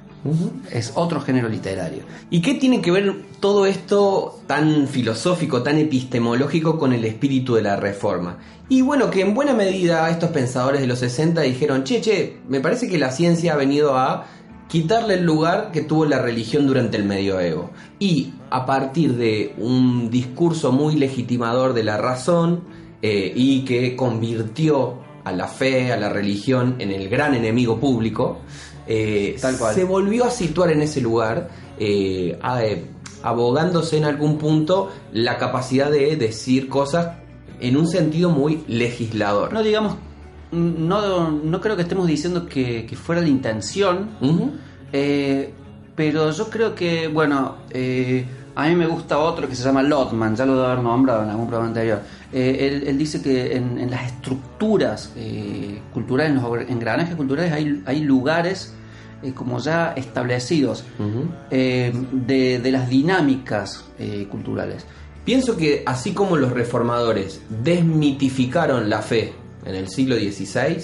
es 0.70 0.92
otro 0.94 1.20
género 1.20 1.48
literario. 1.48 2.02
¿Y 2.31 2.40
qué 2.42 2.54
tiene 2.54 2.81
que 2.81 2.90
ver 2.90 3.14
todo 3.40 3.66
esto 3.66 4.40
tan 4.46 4.88
filosófico, 4.88 5.62
tan 5.62 5.78
epistemológico 5.78 6.78
con 6.78 6.92
el 6.92 7.04
espíritu 7.04 7.54
de 7.54 7.62
la 7.62 7.76
reforma? 7.76 8.38
Y 8.68 8.83
bueno, 8.83 9.11
que 9.11 9.22
en 9.22 9.35
buena 9.35 9.54
medida 9.54 10.11
estos 10.11 10.31
pensadores 10.31 10.81
de 10.81 10.87
los 10.87 10.98
60 10.98 11.40
dijeron, 11.42 11.85
che, 11.85 12.00
che, 12.00 12.38
me 12.48 12.61
parece 12.61 12.88
que 12.88 12.98
la 12.98 13.11
ciencia 13.11 13.54
ha 13.54 13.57
venido 13.57 13.96
a 13.96 14.26
quitarle 14.68 15.14
el 15.14 15.24
lugar 15.24 15.70
que 15.72 15.81
tuvo 15.81 16.04
la 16.04 16.20
religión 16.20 16.66
durante 16.66 16.98
el 16.98 17.04
medioevo. 17.04 17.70
Y 17.98 18.35
a 18.50 18.66
partir 18.66 19.16
de 19.16 19.54
un 19.57 20.11
discurso 20.11 20.72
muy 20.72 20.96
legitimador 20.96 21.72
de 21.72 21.85
la 21.85 21.96
razón 21.96 22.64
eh, 23.00 23.33
y 23.35 23.64
que 23.64 23.96
convirtió 23.96 24.98
a 25.24 25.33
la 25.33 25.48
fe, 25.48 25.92
a 25.92 25.96
la 25.96 26.11
religión 26.11 26.76
en 26.78 26.90
el 26.90 27.09
gran 27.09 27.35
enemigo 27.35 27.81
público, 27.81 28.40
eh, 28.88 29.37
Tal 29.40 29.57
cual. 29.59 29.74
se 29.74 29.85
volvió 29.85 30.24
a 30.24 30.31
situar 30.31 30.70
en 30.72 30.83
ese 30.83 31.01
lugar, 31.01 31.48
eh, 31.79 32.38
a- 32.42 32.64
eh, 32.64 32.85
abogándose 33.22 33.96
en 33.98 34.05
algún 34.05 34.38
punto 34.38 34.90
la 35.12 35.38
capacidad 35.38 35.90
de 35.90 36.16
decir 36.16 36.68
cosas 36.68 37.16
en 37.61 37.77
un 37.77 37.87
sentido 37.88 38.31
muy 38.31 38.62
legislador. 38.68 39.53
No 39.53 39.62
digamos, 39.62 39.96
no, 40.53 41.31
no 41.31 41.61
creo 41.61 41.77
que 41.77 41.83
estemos 41.83 42.07
diciendo 42.07 42.46
que, 42.46 42.87
que 42.87 42.96
fuera 42.96 43.20
la 43.20 43.29
intención, 43.29 44.11
eh, 44.92 45.53
pero 45.94 46.31
yo 46.31 46.48
creo 46.48 46.74
que, 46.74 47.09
bueno, 47.09 47.57
eh, 47.70 48.24
a 48.55 48.68
mí 48.68 48.74
me 48.77 48.87
gusta 48.87 49.18
otro 49.18 49.48
que 49.48 49.55
se 49.55 49.64
llama 49.64 49.83
Lotman, 49.83 50.35
ya 50.37 50.46
lo 50.46 50.55
debo 50.55 50.66
haber 50.66 50.83
nombrado 50.83 51.24
en 51.24 51.31
algún 51.31 51.46
programa 51.46 51.68
anterior. 51.68 52.01
Eh, 52.33 52.57
él, 52.83 52.88
él 52.88 52.98
dice 52.98 53.20
que 53.20 53.57
en, 53.57 53.79
en 53.79 53.90
las 53.90 54.07
estructuras 54.07 55.12
eh, 55.16 55.81
culturales, 55.92 56.37
en 56.37 56.42
los 56.42 56.70
engranajes 56.70 57.14
culturales, 57.16 57.53
hay, 57.53 57.83
hay 57.87 58.01
lugares 58.01 58.74
eh, 59.20 59.33
como 59.35 59.59
ya 59.59 59.94
establecidos 59.96 60.85
eh, 61.50 61.92
de, 62.12 62.61
de 62.61 62.70
las 62.70 62.88
dinámicas 62.88 63.85
eh, 63.98 64.28
culturales. 64.31 64.87
Pienso 65.24 65.57
que 65.57 65.83
así 65.85 66.12
como 66.12 66.37
los 66.37 66.52
reformadores 66.52 67.40
desmitificaron 67.48 68.88
la 68.88 69.02
fe 69.02 69.33
en 69.66 69.74
el 69.74 69.88
siglo 69.88 70.14
XVI, 70.14 70.78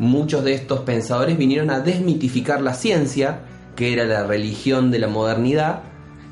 muchos 0.00 0.42
de 0.42 0.54
estos 0.54 0.80
pensadores 0.80 1.38
vinieron 1.38 1.70
a 1.70 1.78
desmitificar 1.78 2.60
la 2.60 2.74
ciencia, 2.74 3.42
que 3.76 3.92
era 3.92 4.04
la 4.06 4.26
religión 4.26 4.90
de 4.90 4.98
la 4.98 5.06
modernidad, 5.06 5.82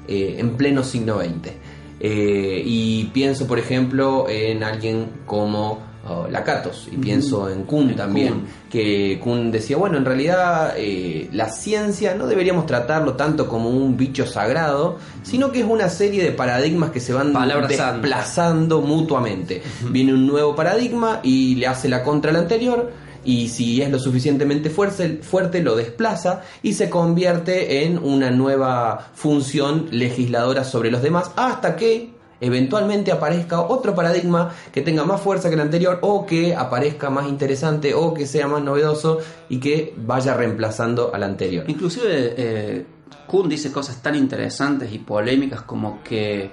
en 0.09 0.56
pleno 0.56 0.85
siglo 0.85 1.20
XX. 1.20 1.52
Y 2.00 3.04
pienso, 3.14 3.46
por 3.46 3.59
ejemplo, 3.59 4.26
en 4.28 4.62
alguien 4.62 5.11
como 5.26 5.80
oh, 6.09 6.29
Lakatos, 6.29 6.88
y 6.90 6.97
pienso 6.97 7.49
en 7.51 7.64
Kuhn 7.64 7.90
En 7.90 7.97
también, 7.97 8.33
Kuhn. 8.35 8.49
que 8.71 9.21
Kuhn 9.23 9.51
decía, 9.51 9.77
bueno, 9.77 9.97
en 9.97 10.05
realidad 10.05 10.75
eh, 10.77 11.29
la 11.33 11.49
ciencia 11.49 12.14
no 12.14 12.27
deberíamos 12.27 12.66
tratarlo 12.66 13.14
tanto 13.14 13.49
como 13.49 13.71
un 13.71 13.97
bicho 13.97 14.27
sagrado, 14.27 14.99
sino 15.23 15.53
que 15.53 15.61
es 15.61 15.66
una 15.66 15.88
serie 15.88 16.23
de 16.23 16.33
paradigmas 16.33 16.90
que 16.90 17.01
se 17.01 17.12
van 17.12 17.33
Palabra 17.33 17.69
santa. 17.69 17.92
desplazando 17.92 18.81
mutuamente. 18.81 19.62
Viene 19.90 20.14
un 20.14 20.27
nuevo 20.27 20.55
paradigma 20.55 21.21
y 21.23 21.57
le 21.57 21.66
hace 21.66 21.88
la 21.88 22.03
contra 22.03 22.31
al 22.31 22.37
anterior, 22.37 22.92
y 23.25 23.49
si 23.49 23.83
es 23.83 23.90
lo 23.90 23.99
suficientemente 23.99 24.71
fuerte, 24.71 25.19
fuerte 25.21 25.61
lo 25.61 25.75
desplaza 25.75 26.42
y 26.62 26.75
se 26.75 26.88
convierte 26.88 27.85
en 27.85 27.99
una 27.99 28.31
nueva 28.31 29.11
función 29.14 29.88
legisladora 29.90 30.62
sobre 30.62 30.92
los 30.92 31.03
demás, 31.03 31.33
hasta 31.35 31.75
que 31.75 32.15
eventualmente 32.40 33.12
aparezca 33.12 33.61
otro 33.61 33.94
paradigma 33.94 34.53
que 34.72 34.83
tenga 34.83 35.05
más 35.05 35.20
fuerza 35.20 35.49
que 35.49 35.55
el 35.55 35.61
anterior 35.62 35.99
o 36.03 36.27
que 36.27 36.55
aparezca 36.55 37.09
más 37.11 37.29
interesante 37.29 37.94
o 37.94 38.12
que 38.14 38.27
sea 38.27 38.46
más 38.46 38.62
novedoso 38.62 39.18
y 39.49 39.59
que 39.59 39.94
vaya 39.96 40.35
reemplazando 40.35 41.14
al 41.14 41.22
anterior. 41.22 41.64
Inclusive 41.68 42.35
eh, 42.37 42.87
Kuhn 43.27 43.49
dice 43.49 43.72
cosas 43.72 44.03
tan 44.03 44.14
interesantes 44.14 44.92
y 44.92 44.99
polémicas 44.99 45.62
como 45.62 46.03
que 46.03 46.51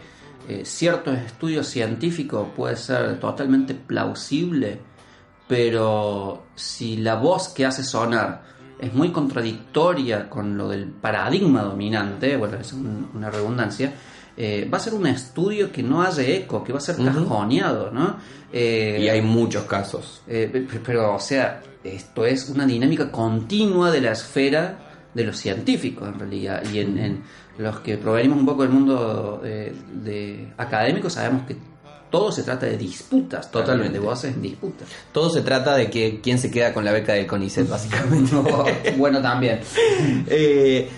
eh, 0.48 0.62
ciertos 0.66 1.18
estudios 1.18 1.68
científicos 1.68 2.48
puede 2.56 2.76
ser 2.76 3.20
totalmente 3.20 3.74
plausible, 3.74 4.80
pero 5.48 6.44
si 6.56 6.98
la 6.98 7.16
voz 7.16 7.50
que 7.50 7.66
hace 7.66 7.84
sonar 7.84 8.44
es 8.80 8.94
muy 8.94 9.12
contradictoria 9.12 10.30
con 10.30 10.58
lo 10.58 10.70
del 10.70 10.88
paradigma 10.88 11.62
dominante, 11.62 12.36
bueno, 12.38 12.58
es 12.60 12.74
un- 12.74 13.10
una 13.14 13.30
redundancia, 13.30 13.94
eh, 14.38 14.68
va 14.72 14.78
a 14.78 14.82
ser 14.82 14.94
un 14.94 15.06
estudio 15.08 15.72
que 15.72 15.84
no 15.84 16.02
haya 16.02 16.24
eco, 16.24 16.64
que 16.64 16.72
va 16.74 16.80
a 16.80 16.82
ser 16.82 16.96
cajoneado, 16.98 17.92
¿no? 17.92 18.18
Eh, 18.52 19.00
Y 19.02 19.10
hay 19.10 19.22
muchos 19.22 19.64
casos. 19.66 20.22
eh, 20.28 20.50
pe- 20.52 20.80
pero, 20.86 21.16
o 21.16 21.20
sea, 21.20 21.62
esto 21.84 22.26
es 22.26 22.50
una 22.50 22.66
dinámica 22.66 23.12
continua 23.12 23.92
de 23.92 24.02
la 24.02 24.12
esfera 24.12 24.80
de 25.14 25.24
los 25.24 25.38
científicos, 25.38 26.08
en 26.08 26.20
realidad. 26.20 26.64
Y 26.72 26.80
en, 26.80 26.98
en 26.98 27.24
los 27.58 27.80
que 27.82 27.98
provenimos 27.98 28.40
un 28.40 28.46
poco 28.46 28.64
del 28.64 28.72
mundo 28.72 29.42
eh, 29.46 29.74
de 30.04 30.54
académico, 30.58 31.10
sabemos 31.10 31.44
que 31.48 31.56
todo 32.10 32.32
se 32.32 32.44
trata 32.44 32.68
de 32.68 32.78
disputas, 32.78 33.50
Totalmente. 33.50 33.94
de 33.94 34.00
voces 34.00 34.36
en 34.36 34.42
disputas. 34.44 34.88
Todo 35.12 35.32
se 35.32 35.42
trata 35.42 35.76
de 35.76 35.90
que 35.90 36.20
quién 36.22 36.38
se 36.38 36.52
queda 36.52 36.72
con 36.72 36.86
la 36.86 36.92
beca 36.92 37.14
del 37.14 37.26
CONICET, 37.26 37.68
básicamente. 37.68 38.32
bueno, 38.98 39.20
también. 39.22 39.60
Eh, 40.28 40.90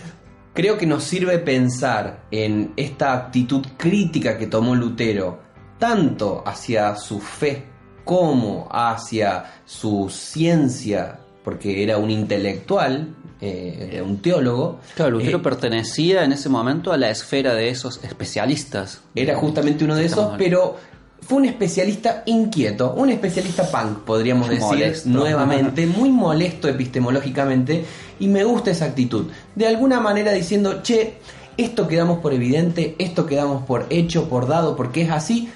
creo 0.55 0.77
que 0.77 0.87
nos 0.87 1.03
sirve 1.03 1.37
pensar 1.37 2.23
en 2.31 2.73
esta 2.77 3.13
actitud 3.13 3.63
crítica 3.77 4.37
que 4.37 4.47
tomó 4.47 4.73
Lutero, 4.73 5.39
tanto 5.77 6.41
hacia 6.45 6.95
su 6.95 7.19
fe 7.19 7.65
como 8.03 8.67
hacia 8.71 9.45
su 9.65 10.09
ciencia, 10.09 11.19
porque 11.43 11.83
era 11.83 11.97
un 11.97 12.09
intelectual, 12.09 13.13
eh, 13.41 13.89
era 13.93 14.03
un 14.03 14.21
teólogo. 14.21 14.79
Claro, 14.95 15.11
Lutero 15.11 15.39
Eh, 15.39 15.41
pertenecía 15.41 16.23
en 16.23 16.31
ese 16.31 16.47
momento 16.47 16.93
a 16.93 16.97
la 16.97 17.09
esfera 17.09 17.53
de 17.53 17.69
esos 17.69 18.01
especialistas. 18.03 19.01
era 19.13 19.35
justamente 19.35 19.83
uno 19.83 19.95
de 19.95 20.05
esos, 20.05 20.35
pero 20.37 20.77
fue 21.21 21.37
un 21.39 21.45
especialista 21.45 22.21
inquieto, 22.27 22.93
un 22.95 23.09
especialista 23.09 23.63
punk, 23.71 23.99
podríamos 23.99 24.47
decir 24.47 24.63
Molesto. 24.63 25.09
nuevamente, 25.09 25.87
muy 25.97 26.11
molesto 26.11 26.67
epistemológicamente, 26.67 27.83
y 28.19 28.27
me 28.27 28.43
gusta 28.43 28.71
esa 28.71 28.85
actitud. 28.85 29.25
De 29.55 29.65
alguna 29.67 29.99
manera 29.99 30.31
diciendo, 30.31 30.81
che, 30.83 31.17
esto 31.57 31.87
quedamos 31.87 32.19
por 32.19 32.33
evidente, 32.33 32.95
esto 32.99 33.25
quedamos 33.25 33.63
por 33.65 33.87
hecho, 33.89 34.29
por 34.29 34.47
dado, 34.47 34.75
porque 34.75 35.01
es 35.01 35.09
así, 35.09 35.49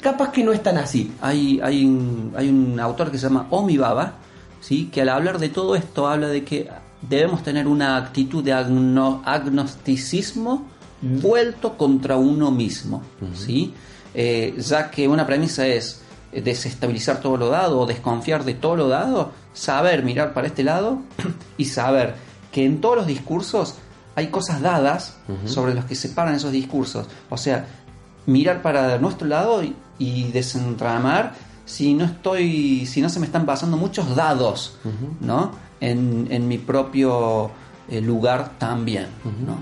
capaz 0.00 0.30
que 0.30 0.44
no 0.44 0.52
es 0.52 0.62
tan 0.62 0.76
así. 0.78 1.12
Hay, 1.20 1.60
hay, 1.62 1.84
un, 1.84 2.32
hay 2.36 2.48
un 2.48 2.78
autor 2.78 3.10
que 3.10 3.18
se 3.18 3.24
llama 3.26 3.48
Omi 3.50 3.78
Baba, 3.78 4.14
¿sí? 4.60 4.88
que 4.92 5.02
al 5.02 5.08
hablar 5.08 5.38
de 5.38 5.48
todo 5.48 5.74
esto 5.74 6.06
habla 6.06 6.28
de 6.28 6.44
que 6.44 6.68
debemos 7.08 7.42
tener 7.42 7.66
una 7.66 7.96
actitud 7.96 8.44
de 8.44 8.52
agno- 8.54 9.22
agnosticismo 9.24 10.66
vuelto 11.02 11.76
contra 11.76 12.16
uno 12.16 12.50
mismo, 12.50 13.02
¿sí? 13.34 13.74
Eh, 14.18 14.54
ya 14.58 14.90
que 14.90 15.06
una 15.06 15.26
premisa 15.26 15.66
es 15.66 16.00
eh, 16.32 16.40
desestabilizar 16.40 17.20
todo 17.20 17.36
lo 17.36 17.50
dado 17.50 17.80
o 17.80 17.86
desconfiar 17.86 18.44
de 18.44 18.54
todo 18.54 18.76
lo 18.76 18.88
dado, 18.88 19.32
saber 19.52 20.02
mirar 20.02 20.32
para 20.32 20.46
este 20.46 20.64
lado 20.64 21.00
y 21.58 21.66
saber 21.66 22.14
que 22.50 22.64
en 22.64 22.80
todos 22.80 22.96
los 22.96 23.06
discursos 23.06 23.74
hay 24.14 24.28
cosas 24.28 24.62
dadas 24.62 25.18
sobre 25.44 25.74
los 25.74 25.84
que 25.84 25.94
se 25.94 26.08
paran 26.08 26.34
esos 26.34 26.50
discursos. 26.50 27.06
O 27.28 27.36
sea, 27.36 27.66
mirar 28.24 28.62
para 28.62 28.96
nuestro 28.96 29.28
lado 29.28 29.62
y, 29.62 29.76
y 29.98 30.30
desentramar 30.32 31.34
si 31.66 31.92
no 31.92 32.04
estoy, 32.04 32.86
si 32.86 33.02
no 33.02 33.10
se 33.10 33.20
me 33.20 33.26
están 33.26 33.44
pasando 33.44 33.76
muchos 33.76 34.16
dados, 34.16 34.78
¿no? 35.20 35.50
En, 35.80 36.28
en 36.30 36.48
mi 36.48 36.56
propio 36.56 37.50
eh, 37.90 38.00
lugar 38.00 38.52
también, 38.58 39.08
¿no? 39.44 39.58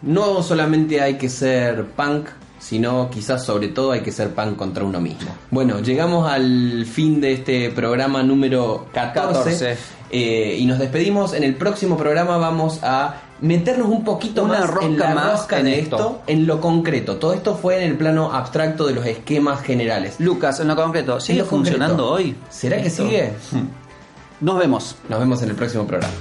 No 0.00 0.42
solamente 0.42 1.00
hay 1.00 1.18
que 1.18 1.28
ser 1.28 1.86
punk, 1.86 2.28
sino 2.58 3.08
quizás 3.10 3.44
sobre 3.44 3.68
todo 3.68 3.92
hay 3.92 4.00
que 4.00 4.12
ser 4.12 4.30
punk 4.34 4.56
contra 4.56 4.84
uno 4.84 5.00
mismo. 5.00 5.30
Bueno, 5.50 5.80
llegamos 5.80 6.30
al 6.30 6.84
fin 6.86 7.20
de 7.20 7.32
este 7.34 7.70
programa 7.70 8.22
número 8.22 8.86
14, 8.92 9.38
14. 9.50 9.76
eh, 10.10 10.56
y 10.58 10.64
nos 10.66 10.78
despedimos. 10.78 11.32
En 11.34 11.44
el 11.44 11.54
próximo 11.54 11.96
programa 11.96 12.36
vamos 12.38 12.80
a 12.82 13.22
meternos 13.40 13.86
un 13.88 14.02
poquito 14.04 14.42
Una 14.42 14.60
más 14.66 14.82
en 14.82 14.98
la 14.98 15.14
más 15.14 15.32
rosca 15.32 15.58
en 15.60 15.66
de 15.66 15.78
esto. 15.80 15.96
esto, 15.96 16.22
en 16.26 16.46
lo 16.46 16.60
concreto. 16.60 17.16
Todo 17.18 17.32
esto 17.34 17.54
fue 17.56 17.76
en 17.84 17.90
el 17.90 17.96
plano 17.96 18.32
abstracto 18.32 18.86
de 18.86 18.94
los 18.94 19.06
esquemas 19.06 19.62
generales. 19.62 20.16
Lucas, 20.18 20.58
en 20.58 20.66
lo 20.68 20.74
concreto, 20.76 21.20
¿sigue 21.20 21.40
concreto. 21.44 21.56
funcionando 21.56 22.10
hoy? 22.10 22.34
¿Será 22.50 22.82
que 22.82 22.90
sigue? 22.90 23.32
Nos 24.40 24.58
vemos. 24.58 24.96
Nos 25.08 25.18
vemos 25.20 25.42
en 25.42 25.50
el 25.50 25.54
próximo 25.56 25.86
programa. 25.86 26.12